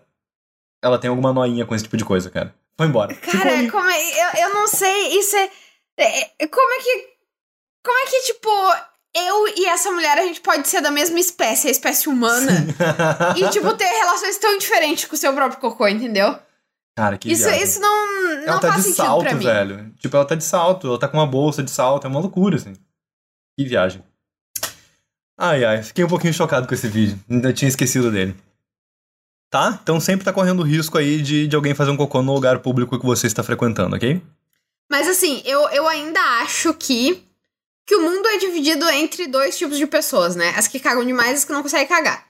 [0.83, 2.55] Ela tem alguma noinha com esse tipo de coisa, cara.
[2.77, 3.15] Foi embora.
[3.15, 4.01] Cara, como é,
[4.41, 5.51] eu, eu não sei, isso é,
[5.99, 7.07] é- é- Como é que.
[7.85, 8.49] Como é que, tipo,
[9.17, 12.53] eu e essa mulher a gente pode ser da mesma espécie, a espécie humana,
[13.37, 16.39] e, tipo, ter relações tão diferentes com o seu próprio cocô, entendeu?
[16.97, 17.63] Cara, que Isso, viagem.
[17.65, 19.45] isso não, não Ela tá faz de sentido salto, pra mim.
[19.45, 19.95] velho.
[19.99, 22.57] Tipo, ela tá de salto, ela tá com uma bolsa de salto, é uma loucura,
[22.57, 22.75] assim.
[23.59, 24.05] Que viagem.
[25.37, 27.19] Ai, ai, fiquei um pouquinho chocado com esse vídeo.
[27.29, 28.37] Ainda tinha esquecido dele.
[29.51, 29.81] Tá?
[29.83, 32.97] Então sempre tá correndo risco aí de, de alguém fazer um cocô no lugar público
[32.97, 34.23] que você está frequentando, ok?
[34.89, 37.21] Mas assim, eu, eu ainda acho que,
[37.85, 40.55] que o mundo é dividido entre dois tipos de pessoas, né?
[40.57, 42.29] As que cagam demais e as que não conseguem cagar.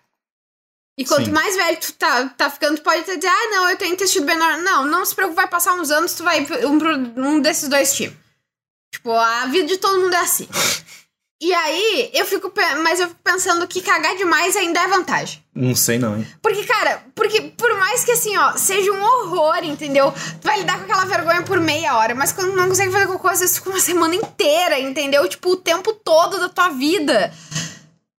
[0.97, 1.33] E quanto Sim.
[1.33, 4.25] mais velho tu tá, tá ficando, tu pode até dizer, ah, não, eu tenho intestino
[4.25, 4.57] menor.
[4.59, 8.17] Não, não se preocupe, vai passar uns anos, tu vai um, um desses dois tipos.
[8.91, 10.49] Tipo, a vida de todo mundo é assim.
[11.41, 15.41] E aí, eu fico, mas eu fico pensando que cagar demais ainda é vantagem.
[15.55, 16.27] Não sei não, hein?
[16.43, 20.13] Porque, cara, porque por mais que assim, ó, seja um horror, entendeu?
[20.41, 23.29] Tu vai lidar com aquela vergonha por meia hora, mas quando não consegue fazer cocô,
[23.29, 25.29] às vezes fica uma semana inteira, entendeu?
[25.29, 27.33] Tipo, o tempo todo da tua vida.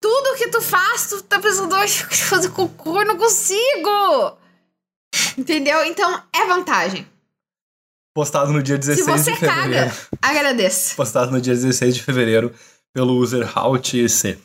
[0.00, 4.38] Tudo que tu faz, tu tá pensando, hoje fazer cocô, eu não consigo!
[5.36, 5.84] Entendeu?
[5.84, 7.06] Então, é vantagem.
[8.14, 9.90] Postado no dia 16 Se você de fevereiro.
[9.90, 10.96] caga, agradeço.
[10.96, 12.52] Postado no dia 16 de fevereiro
[12.92, 14.38] pelo user HaltC.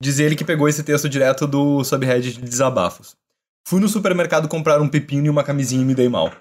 [0.00, 3.16] Diz ele que pegou esse texto direto do subreddit de desabafos.
[3.66, 6.32] Fui no supermercado comprar um pepino e uma camisinha e me dei mal.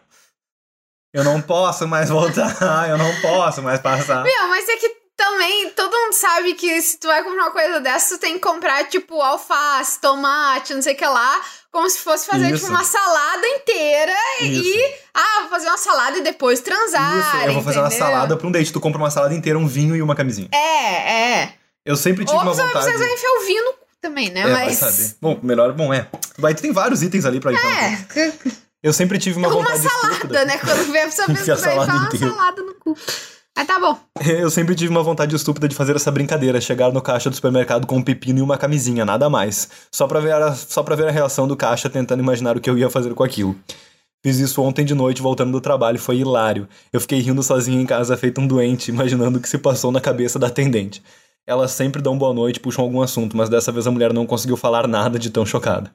[1.14, 2.56] Eu não posso mais voltar,
[2.90, 4.24] eu não posso mais passar.
[4.24, 7.80] Meu, mas é que também todo mundo sabe que se tu vai comprar uma coisa
[7.80, 11.42] dessa, tu tem que comprar, tipo, alface, tomate, não sei o que lá,
[11.78, 12.62] como se fosse fazer, Isso.
[12.66, 14.12] tipo, uma salada inteira
[14.42, 14.64] Isso.
[14.68, 14.94] e.
[15.14, 17.20] Ah, vou fazer uma salada e depois transar.
[17.20, 18.06] Isso, eu vou fazer uma entendeu?
[18.08, 18.74] salada pra um date.
[18.74, 20.50] Tu compra uma salada inteira, um vinho e uma camisinha.
[20.52, 21.54] É, é.
[21.86, 23.14] Eu sempre tive Ou uma você vai vontade.
[23.14, 24.40] enfiar o vinho no cu também, né?
[24.42, 24.78] É, vai mas.
[24.78, 25.16] saber.
[25.22, 26.08] Bom, melhor, bom, é.
[26.40, 27.58] Vai, tu tem vários itens ali pra ir.
[27.58, 28.32] É,
[28.82, 30.46] Eu sempre tive uma uma vontade salada, estúpida.
[30.46, 30.58] né?
[30.58, 32.98] Quando vê a pessoa pensa vai salada enfiar uma salada no cu.
[33.58, 33.98] Ah, tá bom.
[34.24, 37.88] Eu sempre tive uma vontade estúpida de fazer essa brincadeira, chegar no caixa do supermercado
[37.88, 39.68] com um pepino e uma camisinha, nada mais.
[39.92, 42.70] Só pra ver a, só pra ver a reação do caixa tentando imaginar o que
[42.70, 43.56] eu ia fazer com aquilo.
[44.24, 46.68] Fiz isso ontem de noite, voltando do trabalho, foi hilário.
[46.94, 50.00] Eu fiquei rindo sozinho em casa, feito um doente, imaginando o que se passou na
[50.00, 51.02] cabeça da atendente.
[51.48, 54.58] Elas sempre dão boa noite, puxam algum assunto, mas dessa vez a mulher não conseguiu
[54.58, 55.92] falar nada de tão chocada.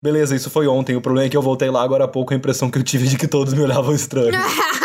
[0.00, 0.94] Beleza, isso foi ontem.
[0.94, 3.08] O problema é que eu voltei lá agora há pouco, a impressão que eu tive
[3.08, 4.30] de que todos me olhavam estranho.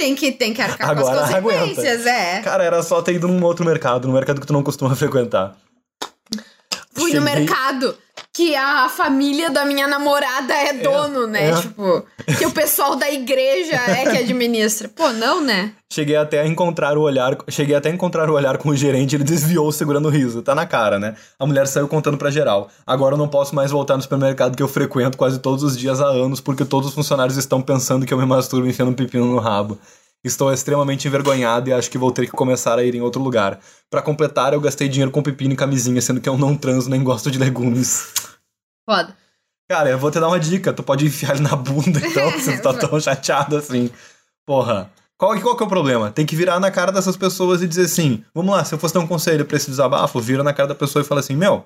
[0.00, 2.40] tem que, tem que arcar Agora com as consequências, é.
[2.40, 5.54] Cara, era só ter ido num outro mercado, num mercado que tu não costuma frequentar.
[6.94, 7.96] Fui no Cheguei- mercado
[8.32, 11.50] que a família da minha namorada é dono, né?
[11.50, 11.54] é.
[11.60, 12.04] Tipo,
[12.38, 14.88] que o pessoal da igreja é que administra.
[14.88, 15.72] Pô, não, né?
[15.92, 17.36] Cheguei até a encontrar o olhar.
[17.48, 20.42] Cheguei até a encontrar o olhar com o gerente, ele desviou segurando o riso.
[20.42, 21.16] Tá na cara, né?
[21.38, 22.70] A mulher saiu contando pra geral.
[22.86, 26.00] Agora eu não posso mais voltar no supermercado que eu frequento quase todos os dias
[26.00, 29.26] há anos, porque todos os funcionários estão pensando que eu me masturbo enfiando um pepino
[29.26, 29.76] no rabo.
[30.22, 33.58] Estou extremamente envergonhado e acho que vou ter que começar a ir em outro lugar.
[33.88, 37.02] Pra completar, eu gastei dinheiro com pepino e camisinha, sendo que eu não transo nem
[37.02, 38.12] gosto de legumes.
[38.88, 39.16] Foda.
[39.70, 40.72] Cara, eu vou te dar uma dica.
[40.72, 43.90] Tu pode enfiar ele na bunda, então, se tu tá tão chateado assim.
[44.44, 44.90] Porra.
[45.16, 46.10] Qual, qual que é o problema?
[46.10, 48.94] Tem que virar na cara dessas pessoas e dizer assim: vamos lá, se eu fosse
[48.94, 51.64] dar um conselho pra esse desabafo, vira na cara da pessoa e fala assim: meu,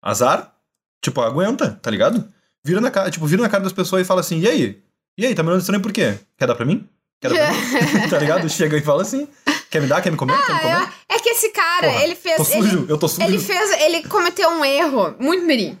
[0.00, 0.54] azar?
[1.02, 2.32] Tipo, aguenta, tá ligado?
[2.64, 4.82] Vira na cara, tipo, vira na cara das pessoas e fala assim: e aí?
[5.16, 6.18] E aí, tá me olhando estranho por quê?
[6.36, 6.88] Quer dar pra mim?
[7.20, 8.08] Quer dar pra mim?
[8.10, 8.48] tá ligado?
[8.48, 9.28] Chega e fala assim:
[9.70, 10.00] quer me dar?
[10.02, 10.36] Quer me comer?
[10.44, 10.74] quer me comer?
[10.74, 12.36] Ah, é, é que esse cara, Porra, ele fez.
[12.36, 13.26] Tô sujo, ele, eu tô sujo.
[13.26, 13.70] ele fez.
[13.82, 15.78] Ele cometeu um erro muito mirim.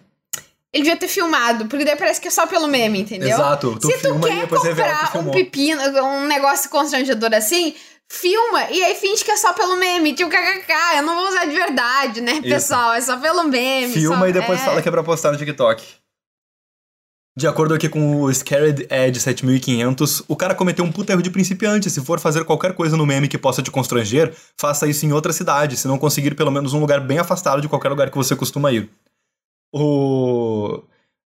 [0.72, 3.28] Ele devia ter filmado, porque daí parece que é só pelo meme, entendeu?
[3.28, 7.72] Exato, tu Se tu quer que comprar um pepino, um negócio constrangedor assim,
[8.08, 10.14] filma e aí finge que é só pelo meme.
[10.14, 12.92] Tipo, kkk, eu não vou usar de verdade, né, pessoal?
[12.92, 13.92] É só pelo meme.
[13.92, 14.64] Filma só- e depois é.
[14.64, 15.84] fala que é pra postar no TikTok.
[17.36, 21.30] De acordo aqui com o Scared Edge 7500, o cara cometeu um puta erro de
[21.30, 21.90] principiante.
[21.90, 25.32] Se for fazer qualquer coisa no meme que possa te constranger, faça isso em outra
[25.32, 28.36] cidade, se não conseguir pelo menos um lugar bem afastado de qualquer lugar que você
[28.36, 28.88] costuma ir.
[29.74, 30.80] O...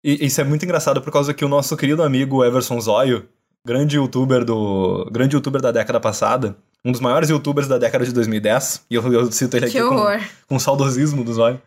[0.03, 3.25] E isso é muito engraçado por causa que o nosso querido amigo Everson Zóio,
[3.65, 5.09] grande youtuber do.
[5.09, 9.13] grande youtuber da década passada, um dos maiores youtubers da década de 2010, e eu,
[9.13, 10.19] eu cito ele aqui Que com, horror.
[10.49, 11.61] com saudosismo do Zóio.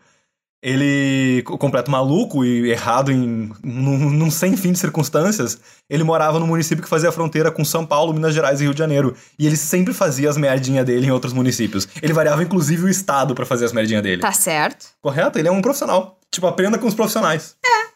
[0.61, 6.39] Ele, co- completo maluco e errado em num, num sem fim de circunstâncias, ele morava
[6.39, 9.15] no município que fazia fronteira com São Paulo, Minas Gerais e Rio de Janeiro.
[9.37, 11.87] E ele sempre fazia as merdinhas dele em outros municípios.
[12.01, 14.21] Ele variava inclusive o estado pra fazer as merdinhas dele.
[14.21, 14.87] Tá certo.
[14.99, 15.37] Correto?
[15.37, 16.19] Ele é um profissional.
[16.31, 17.55] Tipo, aprenda com os profissionais.
[17.63, 17.87] É.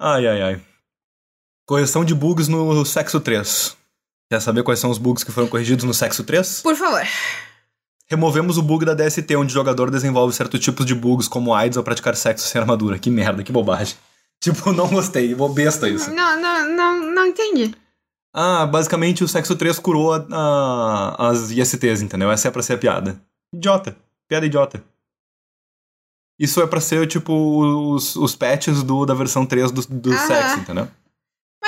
[0.00, 0.60] Ai, ai, ai.
[1.66, 3.76] Correção de bugs no Sexo 3.
[4.32, 6.62] Quer saber quais são os bugs que foram corrigidos no Sexo 3?
[6.62, 7.02] Por favor.
[8.10, 11.78] Removemos o bug da DST, onde o jogador desenvolve certos tipos de bugs, como AIDS
[11.78, 12.98] ao praticar sexo sem armadura.
[12.98, 13.94] Que merda, que bobagem.
[14.42, 16.10] Tipo, não gostei, vou besta isso.
[16.10, 17.74] Não, não, não, não entendi.
[18.34, 22.30] Ah, basicamente o Sexo 3 curou a- a- as ISTs, entendeu?
[22.30, 23.20] Essa é pra ser a piada.
[23.54, 23.94] Idiota.
[24.26, 24.82] Piada idiota.
[26.38, 27.34] Isso é pra ser, tipo,
[27.94, 30.88] os, os patches do, da versão 3 do, do sexo, entendeu?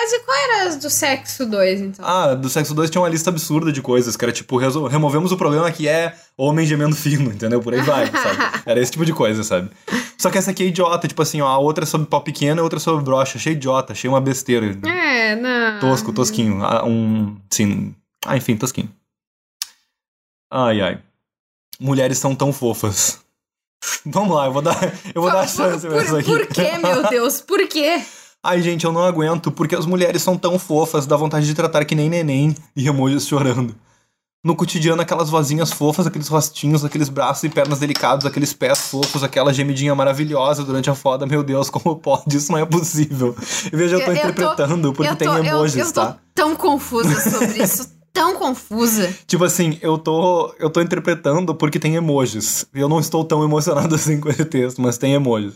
[0.02, 2.04] Mas e qual era as do sexo 2, então?
[2.04, 5.30] Ah, do Sexo 2 tinha uma lista absurda de coisas, que era tipo, resol- removemos
[5.30, 7.60] o problema que é homem gemendo fino, entendeu?
[7.60, 8.62] Por aí vai, sabe?
[8.66, 9.70] Era esse tipo de coisa, sabe?
[10.18, 12.58] Só que essa aqui é idiota, tipo assim, ó, a outra é sobre pau pequeno
[12.58, 13.38] e a outra é sobre brocha.
[13.38, 14.76] Achei idiota, achei uma besteira.
[14.88, 15.78] É, não.
[15.78, 16.64] Tosco, tosquinho.
[16.64, 17.36] Ah, Um.
[17.48, 17.94] Sim.
[18.26, 18.90] Ah, enfim, tosquinho.
[20.50, 20.98] Ai, ai.
[21.78, 23.20] Mulheres são tão fofas.
[24.04, 24.76] Vamos lá, eu vou dar,
[25.14, 26.28] eu vou dar a chance por, pra isso aqui.
[26.30, 27.40] por quê, meu Deus?
[27.40, 28.02] Por quê?
[28.44, 31.84] Ai, gente, eu não aguento, porque as mulheres são tão fofas, dá vontade de tratar
[31.84, 33.74] que nem neném e emojis chorando.
[34.44, 39.22] No cotidiano, aquelas vozinhas fofas, aqueles rostinhos, aqueles braços e pernas delicados, aqueles pés fofos,
[39.22, 41.24] aquela gemidinha maravilhosa durante a foda.
[41.24, 42.36] Meu Deus, como pode?
[42.36, 43.36] Isso não é possível.
[43.72, 45.92] E veja, eu tô Eu- eu tô- interpretando, porque eu tem tô, eu- emojis, eu,
[45.92, 46.18] tô tá?
[46.34, 47.88] tão confusa sobre isso.
[48.12, 49.10] Tão confusa.
[49.26, 52.66] Tipo assim, eu tô, eu tô interpretando porque tem emojis.
[52.74, 55.54] Eu não estou tão emocionado assim com esse texto, mas tem emojis.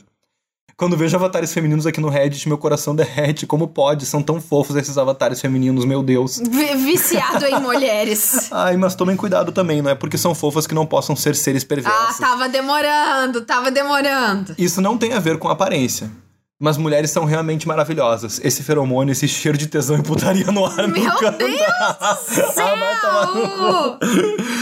[0.79, 3.47] Quando vejo avatares femininos aqui no Reddit, meu coração derrete.
[3.47, 4.05] Como pode?
[4.05, 6.37] São tão fofos esses avatares femininos, meu Deus.
[6.39, 8.49] Vi- viciado em mulheres.
[8.53, 11.63] Ai, mas tomem cuidado também, não é porque são fofas que não possam ser seres
[11.65, 12.19] Ah, perversos.
[12.19, 14.55] tava demorando, tava demorando.
[14.59, 16.11] Isso não tem a ver com aparência.
[16.59, 18.41] Mas mulheres são realmente maravilhosas.
[18.43, 22.17] Esse feromônio, esse cheiro de tesão e putaria no ar Meu nunca Deus dá.
[22.59, 23.99] Ah,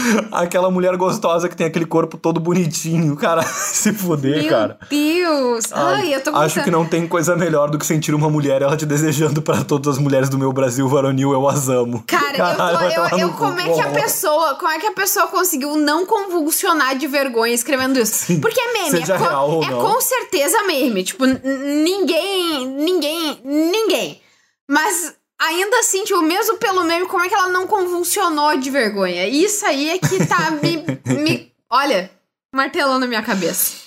[0.31, 3.43] Aquela mulher gostosa que tem aquele corpo todo bonitinho, cara.
[3.45, 4.77] Se fuder, Meu cara.
[4.89, 5.65] Deus.
[5.71, 8.61] Ai, eu tô com Acho que não tem coisa melhor do que sentir uma mulher
[8.61, 12.03] ela te desejando pra todas as mulheres do meu Brasil varonil, eu as amo.
[12.07, 14.91] Cara, Caralho, eu, tô, eu, eu como é que a pessoa, como é que a
[14.91, 18.39] pessoa conseguiu não convulsionar de vergonha escrevendo isso?
[18.39, 24.21] Porque é meme, é, com, é com certeza meme, tipo, ninguém, ninguém, ninguém.
[24.67, 29.27] Mas ainda assim, tipo, mesmo pelo meme, como é que ela não convulsionou de vergonha?
[29.27, 30.83] Isso aí é que tá me,
[31.21, 31.51] me.
[31.69, 32.09] Olha,
[32.53, 33.77] martelando minha cabeça.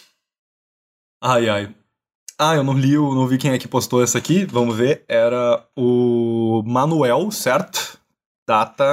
[1.22, 1.74] Ai, ai.
[2.38, 4.44] Ah, eu não li, eu não vi quem é que postou essa aqui.
[4.44, 5.04] Vamos ver.
[5.08, 7.98] Era o Manuel, certo?
[8.46, 8.84] Data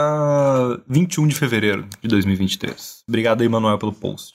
[0.88, 3.04] 21 de fevereiro de 2023.
[3.08, 4.34] Obrigado aí, Manuel, pelo post.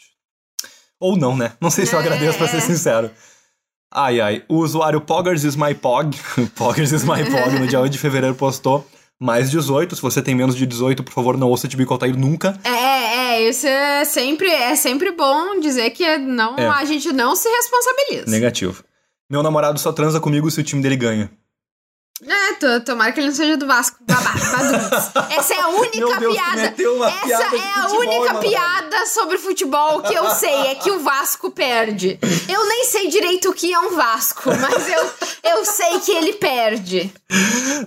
[1.01, 1.55] Ou não, né?
[1.61, 2.03] Não sei se eu É.
[2.03, 3.11] agradeço, pra ser sincero.
[3.93, 4.45] Ai, ai.
[4.49, 6.17] O usuário Poggers is my pog,
[6.57, 8.87] Poggers is my pog, no dia 8 de fevereiro postou
[9.19, 9.97] mais 18.
[9.97, 12.59] Se você tem menos de 18, por favor, não ouça Tibico Altair nunca.
[12.65, 12.71] É,
[13.35, 16.67] é, isso é sempre, é sempre bom dizer que não, É.
[16.69, 18.31] a gente não se responsabiliza.
[18.31, 18.83] Negativo.
[19.29, 21.31] Meu namorado só transa comigo se o time dele ganha.
[22.27, 23.97] É, to- tomara que ele não seja do Vasco.
[24.01, 24.35] Babá.
[25.31, 26.61] Essa é a única Deus, piada.
[26.63, 28.41] Essa piada é a futebol, única mano.
[28.49, 32.19] piada sobre futebol que eu sei, é que o Vasco perde.
[32.49, 35.11] Eu nem sei direito o que é um Vasco, mas eu,
[35.53, 37.11] eu sei que ele perde.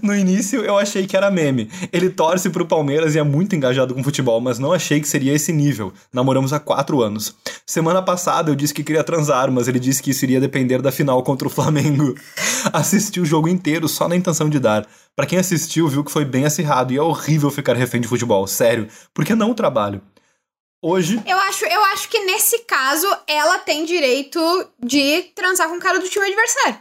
[0.02, 1.70] No início eu achei que era meme.
[1.92, 5.34] Ele torce pro Palmeiras e é muito engajado com futebol, mas não achei que seria
[5.34, 5.94] esse nível.
[6.12, 7.36] Namoramos há quatro anos.
[7.66, 10.92] Semana passada eu disse que queria transar, mas ele disse que isso iria depender da
[10.92, 12.16] final contra o Flamengo.
[12.74, 14.88] Assisti o jogo inteiro só na intenção de dar.
[15.16, 18.48] Pra quem assistiu, viu que foi bem acirrado e é horrível ficar refém de futebol,
[18.48, 18.88] sério.
[19.14, 20.02] Porque não o trabalho.
[20.86, 24.40] Hoje, Eu acho, eu acho que nesse caso ela tem direito
[24.78, 26.78] de transar com o cara do time adversário.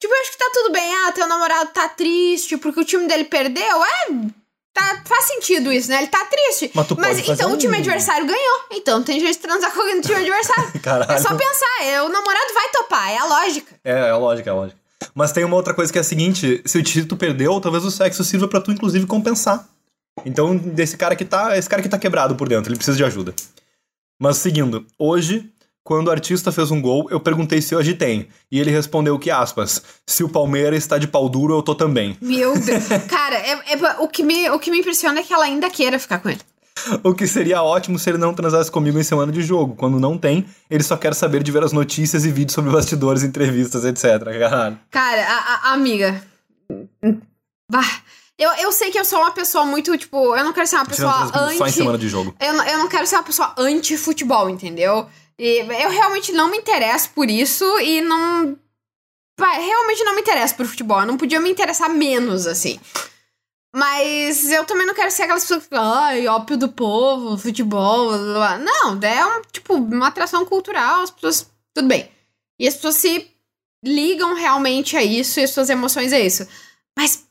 [0.00, 0.94] Tipo, eu acho que tá tudo bem.
[0.94, 3.84] Ah, teu namorado tá triste porque o time dele perdeu.
[3.84, 4.45] É.
[4.76, 5.96] Tá, faz sentido isso, né?
[6.02, 6.70] Ele tá triste.
[6.74, 8.60] Mas tu pode fazer então o um- time adversário ganhou.
[8.72, 10.70] Então tem de transar com alguém do time adversário.
[10.84, 11.10] caralho.
[11.12, 13.74] É só pensar, é, o namorado vai topar, é a lógica.
[13.82, 14.78] É, é lógica, é lógica.
[15.14, 17.90] Mas tem uma outra coisa que é a seguinte: se o título perdeu, talvez o
[17.90, 19.66] sexo sirva pra tu, inclusive, compensar.
[20.26, 21.56] Então, desse cara que tá.
[21.56, 23.34] Esse cara que tá quebrado por dentro, ele precisa de ajuda.
[24.20, 25.50] Mas seguindo, hoje,
[25.86, 28.26] quando o artista fez um gol, eu perguntei se hoje tem.
[28.50, 32.16] E ele respondeu que, aspas, se o Palmeiras está de pau duro, eu tô também.
[32.20, 32.88] Meu Deus.
[33.08, 35.96] Cara, é- é- o, que me, o que me impressiona é que ela ainda queira
[36.00, 36.40] ficar com ele.
[37.04, 39.76] O que seria ótimo se ele não transasse comigo em semana de jogo.
[39.76, 43.22] Quando não tem, ele só quer saber de ver as notícias e vídeos sobre bastidores,
[43.22, 44.24] entrevistas, etc.
[44.40, 44.78] Caralho.
[44.90, 45.36] Cara, a,
[45.70, 46.20] a- amiga.
[47.70, 48.00] Bah.
[48.38, 50.84] Eu, eu sei que eu sou uma pessoa muito, tipo, eu não quero ser uma
[50.84, 51.72] pessoa comigo só em anti.
[51.72, 52.34] semana de jogo.
[52.38, 55.06] Eu, eu não quero ser uma pessoa anti-futebol, entendeu?
[55.38, 58.58] E eu realmente não me interesso por isso e não.
[59.38, 61.00] Realmente não me interesso por futebol.
[61.00, 62.80] Eu não podia me interessar menos, assim.
[63.74, 68.08] Mas eu também não quero ser aquelas pessoas que ficam, ai, ópio do povo, futebol,
[68.08, 71.50] blá, blá, blá." Não, é um, tipo, uma atração cultural, as pessoas.
[71.74, 72.10] Tudo bem.
[72.58, 73.30] E as pessoas se
[73.84, 76.48] ligam realmente a isso e as suas emoções a isso.
[76.98, 77.26] Mas,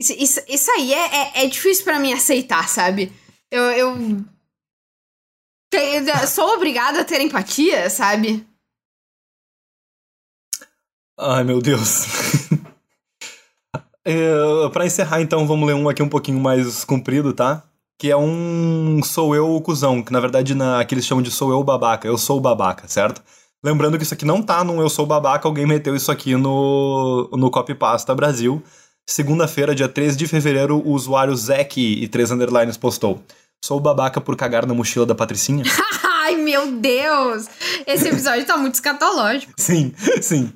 [0.00, 3.12] isso, isso, isso aí é, é, é difícil pra mim aceitar, sabe?
[3.50, 3.96] Eu, eu
[6.26, 8.46] sou obrigada a ter empatia, sabe?
[11.18, 12.50] Ai, meu Deus.
[14.04, 17.64] é, pra encerrar, então, vamos ler um aqui um pouquinho mais comprido, tá?
[17.98, 21.30] Que é um Sou Eu o Cusão, que na verdade na, aqui eles chamam de
[21.30, 22.06] Sou Eu Babaca.
[22.06, 23.20] Eu sou o babaca, certo?
[23.62, 27.28] Lembrando que isso aqui não tá no Eu Sou Babaca, alguém meteu isso aqui no,
[27.32, 28.62] no Copy Pasta Brasil.
[29.04, 33.20] Segunda-feira, dia 13 de fevereiro, o usuário Zek e três underlines postou.
[33.64, 35.64] Sou o babaca por cagar na mochila da Patricinha?
[36.24, 37.46] Ai, meu Deus!
[37.86, 39.52] Esse episódio tá muito escatológico.
[39.58, 40.52] Sim, sim.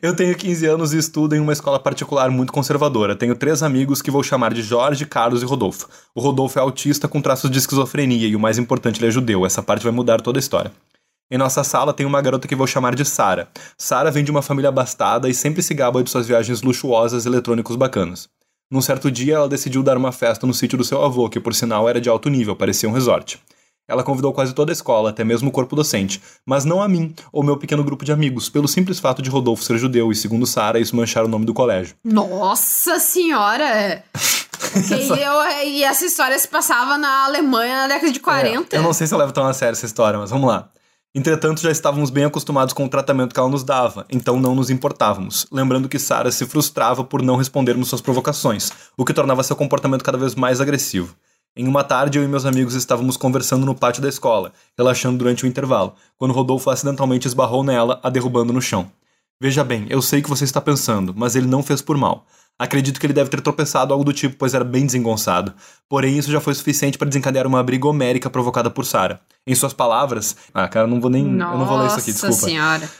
[0.00, 3.16] Eu tenho 15 anos e estudo em uma escola particular muito conservadora.
[3.16, 5.88] Tenho três amigos que vou chamar de Jorge, Carlos e Rodolfo.
[6.14, 9.44] O Rodolfo é autista com traços de esquizofrenia e o mais importante, ele é judeu.
[9.44, 10.72] Essa parte vai mudar toda a história.
[11.30, 13.48] Em nossa sala tem uma garota que vou chamar de Sara.
[13.78, 17.28] Sara vem de uma família abastada e sempre se gaba de suas viagens luxuosas e
[17.28, 18.28] eletrônicos bacanas.
[18.74, 21.54] Num certo dia, ela decidiu dar uma festa no sítio do seu avô, que por
[21.54, 23.38] sinal era de alto nível, parecia um resort.
[23.86, 27.14] Ela convidou quase toda a escola, até mesmo o corpo docente, mas não a mim
[27.32, 30.44] ou meu pequeno grupo de amigos, pelo simples fato de Rodolfo ser judeu e, segundo
[30.44, 31.94] Sara, isso manchar o nome do colégio.
[32.02, 34.02] Nossa senhora!
[34.90, 38.74] e, eu- e essa história se passava na Alemanha na década de 40.
[38.74, 40.68] É, eu não sei se eu levo tão a sério essa história, mas vamos lá.
[41.16, 44.68] Entretanto, já estávamos bem acostumados com o tratamento que ela nos dava, então não nos
[44.68, 45.46] importávamos.
[45.52, 50.02] Lembrando que Sara se frustrava por não respondermos suas provocações, o que tornava seu comportamento
[50.02, 51.14] cada vez mais agressivo.
[51.54, 55.44] Em uma tarde, eu e meus amigos estávamos conversando no pátio da escola, relaxando durante
[55.44, 58.90] o intervalo, quando Rodolfo acidentalmente esbarrou nela, a derrubando no chão.
[59.40, 62.26] Veja bem, eu sei o que você está pensando, mas ele não fez por mal.
[62.58, 65.52] Acredito que ele deve ter tropeçado algo do tipo, pois era bem desengonçado.
[65.88, 69.20] Porém, isso já foi suficiente para desencadear uma briga homérica provocada por Sara.
[69.46, 70.36] Em suas palavras.
[70.54, 71.24] Ah, cara, eu não vou nem.
[71.24, 72.50] eu não vou ler isso aqui, Nossa desculpa.
[72.50, 72.90] senhora.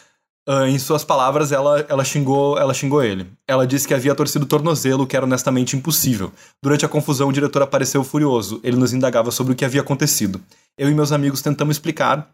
[0.47, 3.27] Ah, em suas palavras, ela, ela, xingou, ela xingou ele.
[3.47, 6.33] Ela disse que havia torcido o tornozelo, que era honestamente impossível.
[6.63, 8.61] Durante a confusão, o diretor apareceu furioso.
[8.63, 10.41] Ele nos indagava sobre o que havia acontecido.
[10.77, 12.29] Eu e meus amigos tentamos explicar,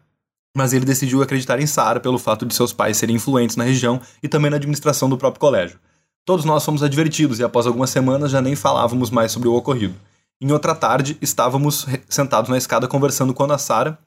[0.57, 4.01] mas ele decidiu acreditar em Sara pelo fato de seus pais serem influentes na região
[4.21, 5.79] e também na administração do próprio colégio.
[6.25, 9.95] Todos nós fomos advertidos e após algumas semanas já nem falávamos mais sobre o ocorrido.
[10.39, 13.97] Em outra tarde, estávamos sentados na escada conversando quando a Sara.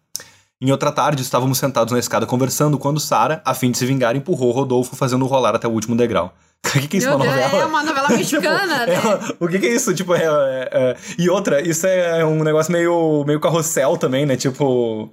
[0.61, 4.17] Em outra tarde, estávamos sentados na escada conversando quando Sara, a fim de se vingar,
[4.17, 6.33] empurrou Rodolfo fazendo rolar até o último degrau.
[6.65, 7.63] O que, que é isso, Meu uma Deus, novela?
[7.63, 9.29] é uma novela mexicana, Tipo, né?
[9.29, 9.95] é o que, que é isso?
[9.95, 14.35] Tipo, é, é- é- E outra, isso é um negócio meio, meio carrossel também, né?
[14.37, 15.13] Tipo.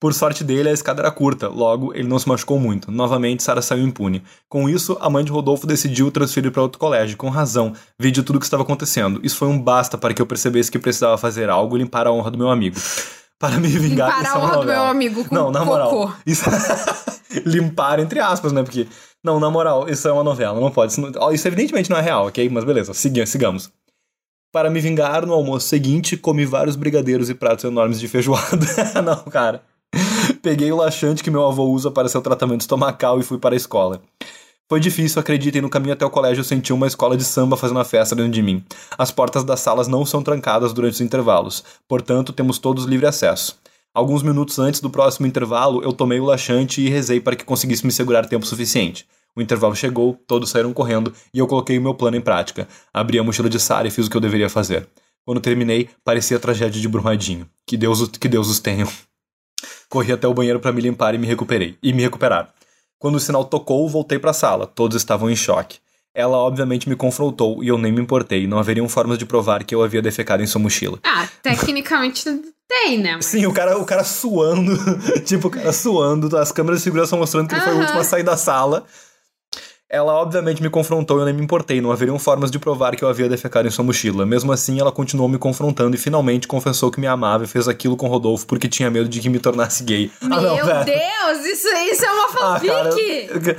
[0.00, 2.90] Por sorte dele, a escada era curta, logo ele não se machucou muito.
[2.90, 4.22] Novamente, Sara saiu impune.
[4.48, 8.36] Com isso, a mãe de Rodolfo decidiu transferir para outro colégio, com razão, vide tudo
[8.36, 9.20] o que estava acontecendo.
[9.22, 12.12] Isso foi um basta para que eu percebesse que precisava fazer algo e limpar a
[12.12, 12.76] honra do meu amigo.
[13.38, 14.78] Para me vingar Limpar isso a é honra do novela.
[14.82, 15.70] meu amigo com Não, na cocô.
[15.70, 16.14] moral.
[16.26, 16.44] Isso...
[17.46, 18.62] limpar entre aspas, né?
[18.62, 18.86] Porque.
[19.24, 20.92] Não, na moral, isso é uma novela, não pode.
[20.92, 22.48] Isso, não- isso evidentemente não é real, ok?
[22.50, 23.70] Mas beleza, siga- sigamos.
[24.52, 28.66] Para me vingar, no almoço seguinte, comi vários brigadeiros e pratos enormes de feijoada.
[29.04, 29.62] não, cara.
[30.42, 33.56] Peguei o laxante que meu avô usa para seu tratamento estomacal e fui para a
[33.56, 34.00] escola.
[34.70, 37.80] Foi difícil, acreditem, no caminho até o colégio eu senti uma escola de samba fazendo
[37.80, 38.64] a festa dentro de mim.
[38.96, 43.58] As portas das salas não são trancadas durante os intervalos, portanto temos todos livre acesso.
[43.92, 47.84] Alguns minutos antes do próximo intervalo, eu tomei o laxante e rezei para que conseguisse
[47.84, 49.06] me segurar tempo suficiente.
[49.36, 52.66] O intervalo chegou, todos saíram correndo e eu coloquei o meu plano em prática.
[52.94, 54.88] Abri a mochila de Sara e fiz o que eu deveria fazer.
[55.26, 57.46] Quando terminei, parecia a tragédia de Brumadinho.
[57.66, 58.86] Que Deus, que Deus os tenha.
[59.90, 61.76] Corri até o banheiro para me limpar e me recuperei.
[61.82, 62.48] E me recuperar.
[62.98, 64.66] Quando o sinal tocou, voltei para a sala.
[64.66, 65.78] Todos estavam em choque.
[66.14, 68.46] Ela obviamente me confrontou e eu nem me importei.
[68.46, 70.98] Não haveriam formas de provar que eu havia defecado em sua mochila.
[71.04, 72.24] Ah, tecnicamente
[72.68, 73.16] tem, né?
[73.16, 74.72] Mas- Sim, o cara, o cara suando,
[75.26, 78.04] tipo, o cara suando, as câmeras de segurança mostrando que ele foi o último a
[78.04, 78.84] sair da sala.
[79.92, 83.02] Ela obviamente me confrontou e eu nem me importei, não haveriam formas de provar que
[83.02, 84.24] eu havia defecado em sua mochila.
[84.24, 87.96] Mesmo assim, ela continuou me confrontando e finalmente confessou que me amava e fez aquilo
[87.96, 90.08] com Rodolfo porque tinha medo de que me tornasse gay.
[90.22, 90.64] ah, não, Meu.
[90.84, 92.68] Deus, isso, isso é uma Ah, fanfic!
[92.70, 93.58] cara,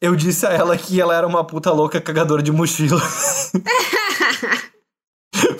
[0.00, 3.00] eu, eu disse a ela que ela era uma puta louca cagadora de mochila.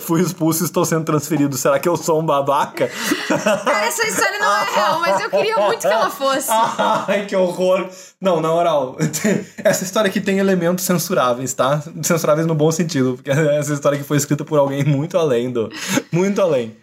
[0.09, 1.55] Fui expulso e estou sendo transferido.
[1.55, 2.89] Será que eu sou um babaca?
[3.27, 6.49] Cara, essa história não é real, mas eu queria muito que ela fosse.
[6.49, 7.87] Ai, que horror.
[8.19, 8.97] Não, na moral,
[9.63, 11.83] essa história aqui tem elementos censuráveis, tá?
[12.01, 15.71] Censuráveis no bom sentido, porque essa história aqui foi escrita por alguém muito além do.
[16.11, 16.75] Muito além.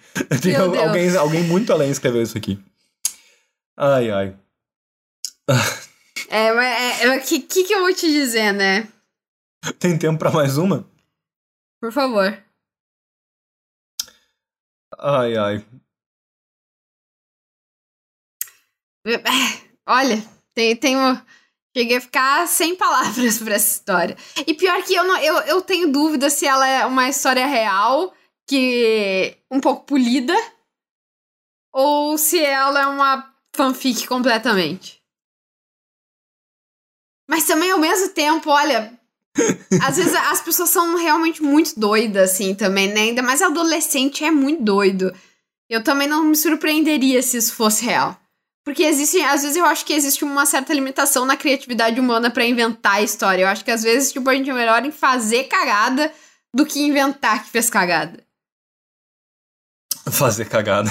[0.86, 2.56] Alguém, alguém muito além escreveu isso aqui.
[3.76, 4.36] Ai, ai.
[6.30, 8.86] É, mas é, o que, que, que eu vou te dizer, né?
[9.80, 10.86] Tem tempo pra mais uma?
[11.80, 12.45] Por favor.
[14.98, 15.64] Ai, ai.
[19.86, 20.22] Olha,
[20.54, 21.20] tem, um-
[21.76, 24.16] Cheguei a ficar sem palavras pra essa história.
[24.46, 28.14] E pior que eu, não, eu, eu tenho dúvida se ela é uma história real,
[28.48, 30.34] que um pouco polida,
[31.72, 35.00] ou se ela é uma fanfic completamente.
[37.28, 38.95] Mas também ao mesmo tempo, olha,
[39.82, 43.00] às vezes as pessoas são realmente muito doidas, assim, também, né?
[43.00, 45.12] Ainda mais adolescente é muito doido.
[45.68, 48.18] Eu também não me surpreenderia se isso fosse real.
[48.64, 52.44] Porque existe, às vezes eu acho que existe uma certa limitação na criatividade humana pra
[52.44, 53.42] inventar a história.
[53.42, 56.12] Eu acho que às vezes, tipo, a gente é melhor em fazer cagada
[56.52, 58.24] do que inventar que fez cagada.
[60.10, 60.90] Fazer cagada.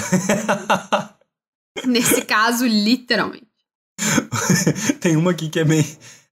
[1.84, 3.46] Nesse caso, literalmente.
[5.00, 5.84] tem uma aqui que é bem.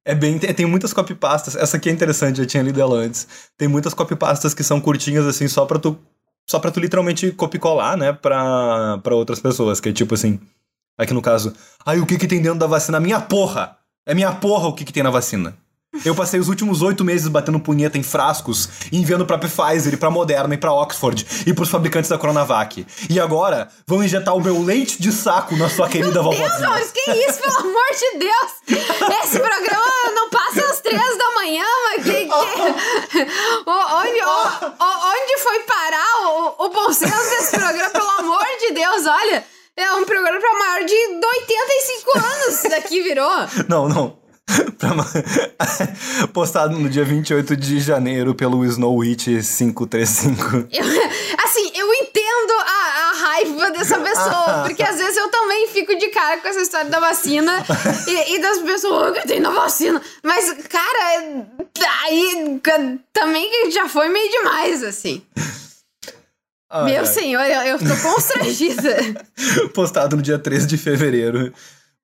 [0.05, 0.39] É bem.
[0.39, 1.57] Tem, muitas copypastas.
[1.57, 3.27] Essa aqui é interessante, eu tinha lido ela antes.
[3.57, 5.99] Tem muitas copypastas que são curtinhas, assim, só pra tu.
[6.49, 8.13] Só pra tu literalmente copicolar, né?
[8.13, 9.81] Pra, pra outras pessoas.
[9.81, 10.39] Que é tipo assim.
[10.99, 11.55] Aqui no caso.
[11.85, 13.01] Ai, o que que tem dentro da vacina?
[13.01, 13.79] Minha porra!
[14.07, 15.57] É minha porra o que que tem na vacina.
[16.05, 19.97] Eu passei os últimos oito meses batendo punheta em frascos e enviando pra Pfizer e
[19.97, 22.87] pra Moderna e pra Oxford e pros fabricantes da Coronavac.
[23.11, 26.59] E agora vão injetar o meu leite de saco na sua querida Deus, vovozinha.
[26.69, 28.81] Maurício, que isso, pelo amor de Deus!
[29.25, 32.13] Esse programa não passa às três da manhã, mas que.
[32.13, 32.29] que...
[33.67, 38.73] O- Onde, o- onde foi parar o, o bom senso desse programa, pelo amor de
[38.73, 39.07] Deus?
[39.07, 39.45] Olha,
[39.77, 43.31] é um programa pra maior de 85 anos, daqui virou.
[43.69, 44.24] Não, não.
[46.33, 50.69] Postado no dia 28 de janeiro pelo Snowwitch 535.
[50.71, 50.85] Eu-
[51.45, 56.09] assim, eu entendo a, a raiva dessa pessoa, porque às vezes eu também fico de
[56.09, 57.65] cara com essa história da vacina
[58.07, 60.01] e, e das pessoas "Oh, que tem na vacina.
[60.23, 61.47] Mas, cara,
[62.05, 62.61] aí
[63.13, 65.23] também já foi meio demais, assim.
[66.71, 68.97] Ai, Meu senhor, eu, eu tô constrangida.
[69.73, 71.53] Postado no dia 13 de fevereiro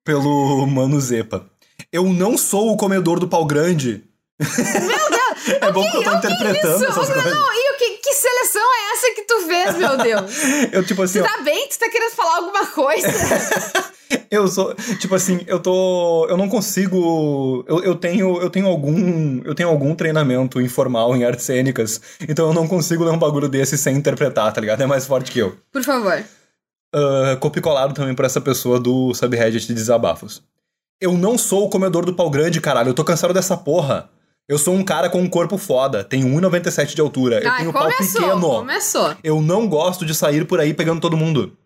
[0.03, 1.45] pelo Mano Zepa.
[1.91, 4.03] Eu não sou o comedor do pau grande.
[4.39, 5.21] Meu Deus!
[5.59, 6.85] É bom que eu tô interpretando isso?
[6.85, 7.33] essas Não, coisas.
[7.33, 10.31] não, e o que, que seleção é essa que tu fez, meu Deus?
[10.71, 11.67] Eu, tipo assim, Tu ó, tá bem?
[11.67, 13.07] Tu tá querendo falar alguma coisa?
[14.29, 19.41] Eu sou, tipo assim, eu tô, eu não consigo, eu, eu tenho, eu tenho algum,
[19.43, 23.47] eu tenho algum treinamento informal em artes cênicas, então eu não consigo ler um bagulho
[23.49, 24.81] desse sem interpretar, tá ligado?
[24.83, 25.57] É mais forte que eu.
[25.71, 26.23] Por favor.
[26.93, 30.43] Uh, copicolado também por essa pessoa do subreddit de desabafos.
[31.01, 34.07] Eu não sou o comedor do pau grande, caralho, eu tô cansado dessa porra.
[34.47, 37.69] Eu sou um cara com um corpo foda, tenho 1,97 de altura, eu Ai, tenho
[37.71, 38.41] um pau começou, pequeno.
[38.41, 39.15] começou.
[39.23, 41.57] Eu não gosto de sair por aí pegando todo mundo.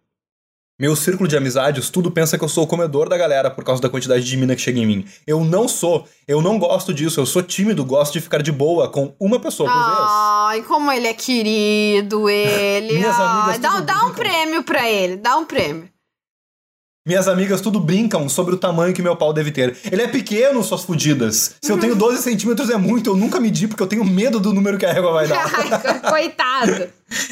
[0.80, 3.82] Meu círculo de amizades, tudo pensa que eu sou o comedor da galera por causa
[3.82, 5.06] da quantidade de mina que chega em mim.
[5.26, 6.06] Eu não sou.
[6.28, 7.18] Eu não gosto disso.
[7.20, 9.98] Eu sou tímido, gosto de ficar de boa com uma pessoa por vez.
[10.02, 12.92] Ai, como ele é querido, ele.
[13.00, 15.90] Minhas Ai, amigas dá, dá um prêmio pra ele, dá um prêmio.
[17.08, 19.78] Minhas amigas tudo brincam sobre o tamanho que meu pau deve ter.
[19.92, 21.56] Ele é pequeno, suas fudidas.
[21.62, 24.52] Se eu tenho 12 centímetros é muito, eu nunca medi porque eu tenho medo do
[24.52, 25.46] número que a régua vai dar.
[25.56, 26.88] Ai, coitado.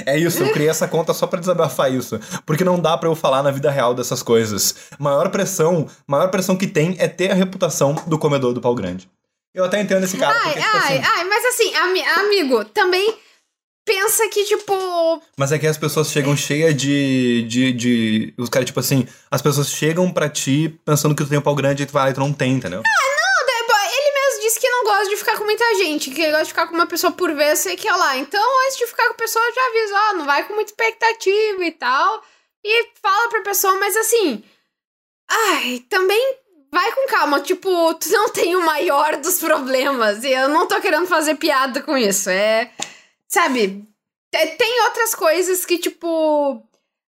[0.05, 2.19] É isso, eu criei essa conta só pra desabafar isso.
[2.45, 4.76] Porque não dá pra eu falar na vida real dessas coisas.
[4.99, 9.09] Maior pressão, maior pressão que tem é ter a reputação do comedor do pau grande.
[9.55, 10.36] Eu até entendo esse cara.
[10.38, 13.15] Ai, porque, tipo ai, assim, ai, mas assim, ami- amigo, também
[13.86, 15.22] pensa que, tipo.
[15.38, 18.34] Mas é que as pessoas chegam cheias de, de, de.
[18.38, 21.56] Os caras, tipo assim, as pessoas chegam pra ti pensando que tu tem um pau
[21.56, 22.82] grande e tu vai lá e tu não tem, entendeu?
[22.84, 26.32] não, de- Ele mesmo disse que não gosta de ficar com muita gente, que ele
[26.32, 28.18] gosta de ficar com uma pessoa por vez, sei que é lá.
[28.18, 31.64] Então, antes de ficar com a pessoa, já avisa, ó, não vai com muita expectativa
[31.64, 32.24] e tal.
[32.66, 34.44] E fala pra pessoa, mas assim.
[35.30, 36.36] Ai, também
[36.72, 37.40] vai com calma.
[37.42, 40.24] Tipo, tu não tem o maior dos problemas.
[40.24, 42.30] E eu não tô querendo fazer piada com isso.
[42.30, 42.72] É.
[43.34, 43.84] Sabe?
[44.32, 46.62] te- Tem outras coisas que, tipo.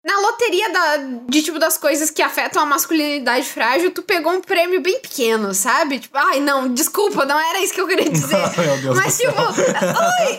[0.05, 0.97] Na loteria da,
[1.29, 5.55] de, tipo, das coisas que afetam a masculinidade frágil, tu pegou um prêmio bem pequeno,
[5.55, 6.01] sabe?
[6.01, 8.37] Tipo, ai, não, desculpa, não era isso que eu queria dizer.
[8.59, 10.39] Meu Deus mas, tipo, oi,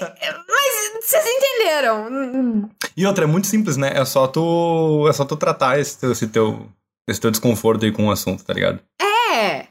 [0.49, 2.69] mas vocês entenderam.
[2.97, 3.91] E outra, é muito simples, né?
[3.95, 5.05] É só tu.
[5.09, 6.69] É só tu tratar esse teu, esse teu,
[7.09, 8.81] esse teu desconforto aí com o assunto, tá ligado?
[9.01, 9.67] É.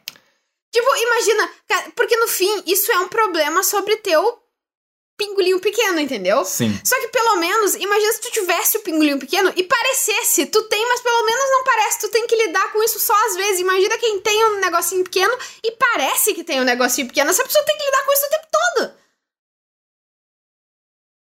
[0.74, 1.50] Tipo, imagina,
[1.94, 4.41] porque no fim, isso é um problema sobre teu
[5.16, 6.44] pingolinho pequeno, entendeu?
[6.44, 6.78] Sim.
[6.84, 10.86] Só que pelo menos, imagina se tu tivesse o pingolinho pequeno e parecesse, tu tem,
[10.88, 13.60] mas pelo menos não parece, tu tem que lidar com isso só às vezes.
[13.60, 15.32] Imagina quem tem um negocinho pequeno
[15.62, 18.30] e parece que tem um negocinho pequeno, essa pessoa tem que lidar com isso o
[18.30, 18.92] tempo todo.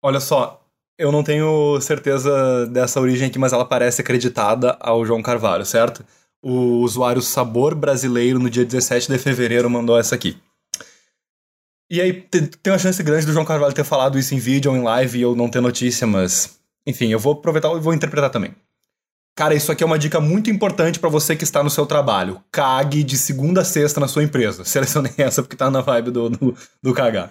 [0.03, 0.62] Olha só,
[0.99, 6.05] eu não tenho certeza dessa origem aqui, mas ela parece acreditada ao João Carvalho, certo?
[6.43, 10.41] O usuário Sabor Brasileiro, no dia 17 de fevereiro, mandou essa aqui.
[11.91, 14.70] E aí, te- tem uma chance grande do João Carvalho ter falado isso em vídeo
[14.70, 16.57] ou em live e eu não ter notícia, mas.
[16.87, 18.55] Enfim, eu vou aproveitar e vou interpretar também.
[19.39, 22.41] Cara, isso aqui é uma dica muito importante pra você que está no seu trabalho.
[22.51, 24.64] Cague de segunda a sexta na sua empresa.
[24.66, 27.30] Selecionei essa porque tá na vibe do, do, do cagar.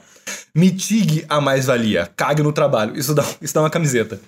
[0.53, 2.09] Mitigue a mais-valia.
[2.15, 2.97] Cague no trabalho.
[2.97, 4.19] Isso dá, isso dá uma camiseta.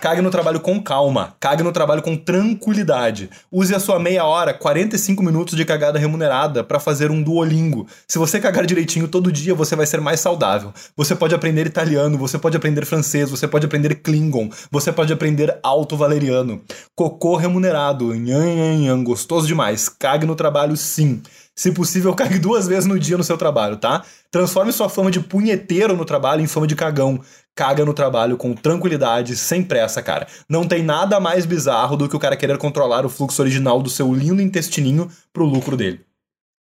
[0.00, 1.34] Cague no trabalho com calma.
[1.40, 3.28] Cague no trabalho com tranquilidade.
[3.50, 7.84] Use a sua meia hora, 45 minutos de cagada remunerada para fazer um duolingo.
[8.06, 10.72] Se você cagar direitinho todo dia, você vai ser mais saudável.
[10.96, 15.58] Você pode aprender italiano, você pode aprender francês, você pode aprender klingon, você pode aprender
[15.64, 16.62] alto valeriano.
[16.94, 18.14] Cocô remunerado.
[18.14, 19.02] Nhan, nhan, nhan.
[19.02, 19.88] Gostoso demais.
[19.88, 21.20] Cague no trabalho, sim.
[21.58, 24.04] Se possível, cague duas vezes no dia no seu trabalho, tá?
[24.30, 27.20] Transforme sua fama de punheteiro no trabalho em fama de cagão.
[27.52, 30.28] Caga no trabalho com tranquilidade, sem pressa, cara.
[30.48, 33.90] Não tem nada mais bizarro do que o cara querer controlar o fluxo original do
[33.90, 36.06] seu lindo intestininho pro lucro dele.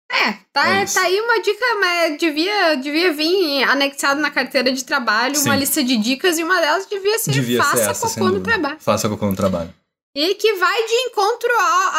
[0.10, 0.94] É, tá, É isso.
[0.94, 5.60] tá aí uma dica, mas devia, devia vir anexado na carteira de trabalho uma Sim.
[5.60, 8.78] lista de dicas e uma delas devia ser Devia faça ser essa, cocô no trabalho.
[8.80, 9.74] Faça cocô no trabalho.
[10.16, 11.50] E que vai de encontro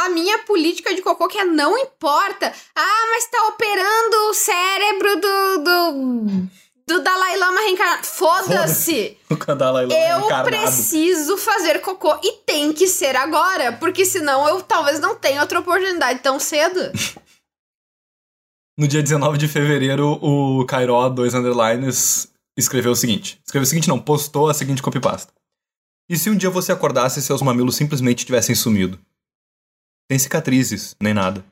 [0.04, 2.52] à, minha política de cocô, que é não importa.
[2.74, 5.58] Ah, mas tá operando o cérebro do.
[5.58, 6.48] do,
[6.88, 8.06] do Dalai Lama reencarnado.
[8.06, 9.16] Foda-se!
[9.86, 15.14] Lama Eu preciso fazer cocô e tem que ser agora, porque senão eu talvez não
[15.14, 16.80] tenha outra oportunidade tão cedo.
[18.78, 23.38] No dia 19 de fevereiro, o Cairó, dois underlines, escreveu o seguinte.
[23.44, 25.30] Escreveu o seguinte, não, postou a seguinte copypasta.
[26.10, 28.98] E se um dia você acordasse e seus mamilos simplesmente tivessem sumido?
[30.10, 31.44] Sem cicatrizes, nem nada.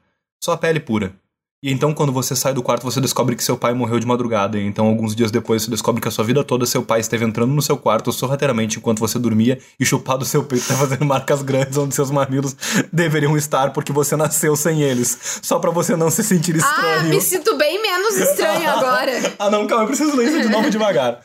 [0.43, 1.15] Só a pele pura.
[1.63, 4.59] E então, quando você sai do quarto, você descobre que seu pai morreu de madrugada.
[4.59, 7.25] E então, alguns dias depois, você descobre que a sua vida toda seu pai esteve
[7.25, 11.41] entrando no seu quarto sorrateiramente enquanto você dormia e chupado seu peito tá fazendo marcas
[11.43, 12.57] grandes onde seus mamilos
[12.93, 15.41] deveriam estar porque você nasceu sem eles.
[15.43, 17.11] Só pra você não se sentir Ah, estranho.
[17.11, 19.13] me sinto bem menos estranho agora.
[19.39, 21.21] Ah, não, calma, eu preciso ler isso de novo devagar.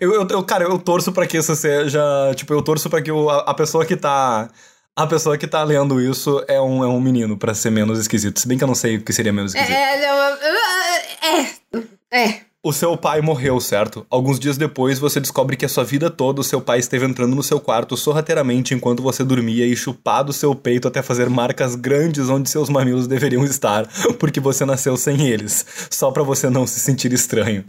[0.00, 2.00] Eu, eu, eu- cara, eu torço pra que isso seja.
[2.34, 4.48] Tipo, eu torço pra que o- a, a pessoa que tá.
[4.94, 8.38] A pessoa que tá lendo isso é um, é um menino, pra ser menos esquisito.
[8.38, 9.78] Se bem que eu não sei o que seria menos É, esquisito.
[9.78, 11.46] é, é,
[12.12, 12.40] é, é.
[12.64, 14.06] O seu pai morreu, certo?
[14.10, 17.34] Alguns dias depois, você descobre que a sua vida toda o seu pai esteve entrando
[17.34, 22.28] no seu quarto sorrateiramente enquanto você dormia e chupado seu peito até fazer marcas grandes
[22.28, 23.88] onde seus mamilos deveriam estar,
[24.20, 27.64] porque você nasceu sem eles, só pra você não se sentir estranho.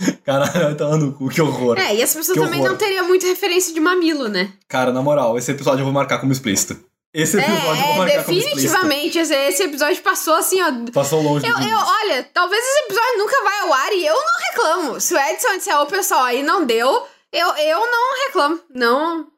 [0.24, 1.78] Caralho, tá no cu, que horror.
[1.78, 2.72] É, e as pessoas Que também horror.
[2.72, 4.52] não teriam muita referência de mamilo, né?
[4.68, 6.84] Cara, na moral, esse episódio eu vou marcar como explícito.
[7.14, 8.54] Esse episódio eu vou É, marcar como explícito.
[8.56, 9.18] definitivamente.
[9.18, 10.70] Esse, episódio passou assim, ó.
[10.92, 14.38] Passou longe Eu, eu, olha, talvez esse episódio nunca vai ao ar e eu não
[14.50, 15.00] reclamo.
[15.00, 18.60] Se o Edson disser, ô pessoal, aí não deu, eu, eu não reclamo.
[18.74, 19.28] Não.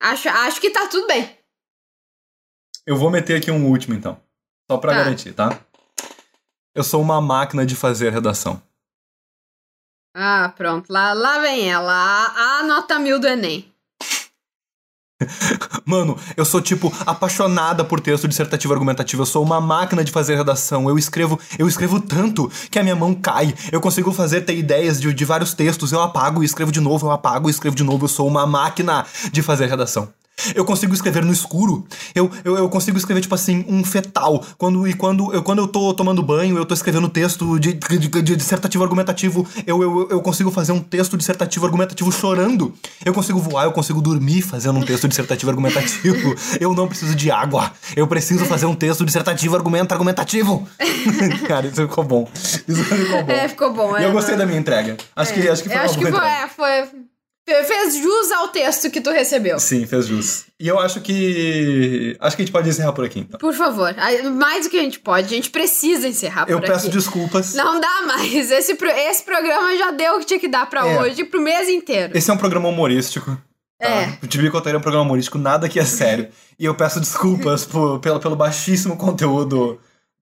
[0.00, 1.36] Acho, acho que tá tudo bem.
[2.86, 4.18] Eu vou meter aqui um último, então.
[4.70, 4.98] Só pra Tá.
[4.98, 5.58] garantir, tá?
[6.74, 8.62] Eu sou uma máquina de fazer redação.
[10.18, 10.90] Ah, pronto.
[10.90, 11.92] Lá, lá vem ela.
[11.92, 13.70] A, a nota mil do Enem.
[15.84, 19.22] Mano, eu sou, tipo, apaixonada por texto dissertativo argumentativo.
[19.22, 20.88] Eu sou uma máquina de fazer redação.
[20.88, 23.54] Eu escrevo, eu escrevo tanto que a minha mão cai.
[23.70, 25.92] Eu consigo fazer ter ideias de, de vários textos.
[25.92, 28.06] Eu apago e escrevo de novo, eu apago e escrevo de novo.
[28.06, 30.10] Eu sou uma máquina de fazer redação.
[30.54, 31.86] Eu consigo escrever no escuro.
[32.14, 34.44] Eu, eu, eu consigo escrever, tipo assim, um fetal.
[34.58, 37.98] Quando, e quando eu, quando eu tô tomando banho, eu tô escrevendo texto de, de,
[38.22, 39.46] de dissertativo argumentativo.
[39.66, 42.74] Eu, eu, eu consigo fazer um texto dissertativo argumentativo chorando.
[43.04, 46.34] Eu consigo voar, eu consigo dormir fazendo um texto dissertativo argumentativo.
[46.60, 47.72] Eu não preciso de água.
[47.94, 50.66] Eu preciso fazer um texto dissertativo argumento argumentativo.
[51.46, 52.28] Cara, isso ficou bom.
[52.66, 53.32] Isso ficou bom.
[53.32, 53.98] É, ficou bom.
[53.98, 54.96] E é, eu gostei da minha entrega.
[55.14, 57.06] Acho que, acho que foi eu acho que é, foi.
[57.48, 59.58] Fe- Fez jus ao texto que tu recebeu.
[59.58, 60.44] Sim, fez jus.
[60.58, 62.16] E eu acho que.
[62.20, 63.38] Acho que a gente pode encerrar por aqui, então.
[63.38, 63.94] Por favor.
[64.34, 65.26] Mais do que a gente pode.
[65.26, 66.96] A gente precisa encerrar Eu por peço aqui.
[66.96, 67.54] desculpas.
[67.54, 68.50] Não dá mais.
[68.50, 71.00] Esse, pro- esse programa já deu o que tinha que dar pra É.
[71.00, 72.16] hoje, pro mês inteiro.
[72.16, 73.36] Esse é um programa humorístico.
[73.78, 73.86] Tá?
[73.88, 74.18] É.
[74.22, 76.28] O Tibi Coteiro é um programa humorístico, nada que é sério.
[76.58, 79.78] e eu peço desculpas por- pelo, pelo baixíssimo conteúdo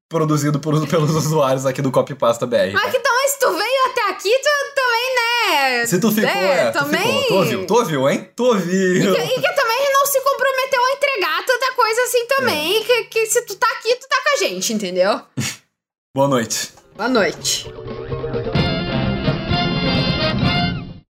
[0.09, 2.73] produzido por- pelos usuários aqui do Copy Pasta BR.
[2.73, 5.87] Mas que também, se tu veio até aqui, tu também, né?
[5.87, 7.23] Se tu ficou, é, tu também.
[7.23, 7.27] ficou.
[7.29, 7.67] Tu ouviu?
[7.67, 8.31] Tu ouviu, hein?
[8.37, 8.97] Tu ouviu.
[8.97, 12.77] E que, e que também não se comprometeu a entregar tanta coisa assim também.
[12.81, 12.85] É.
[12.85, 15.21] Que, que se tu tá aqui, tu tá com a gente, entendeu?
[16.15, 16.73] Boa noite.
[16.97, 17.67] Boa noite.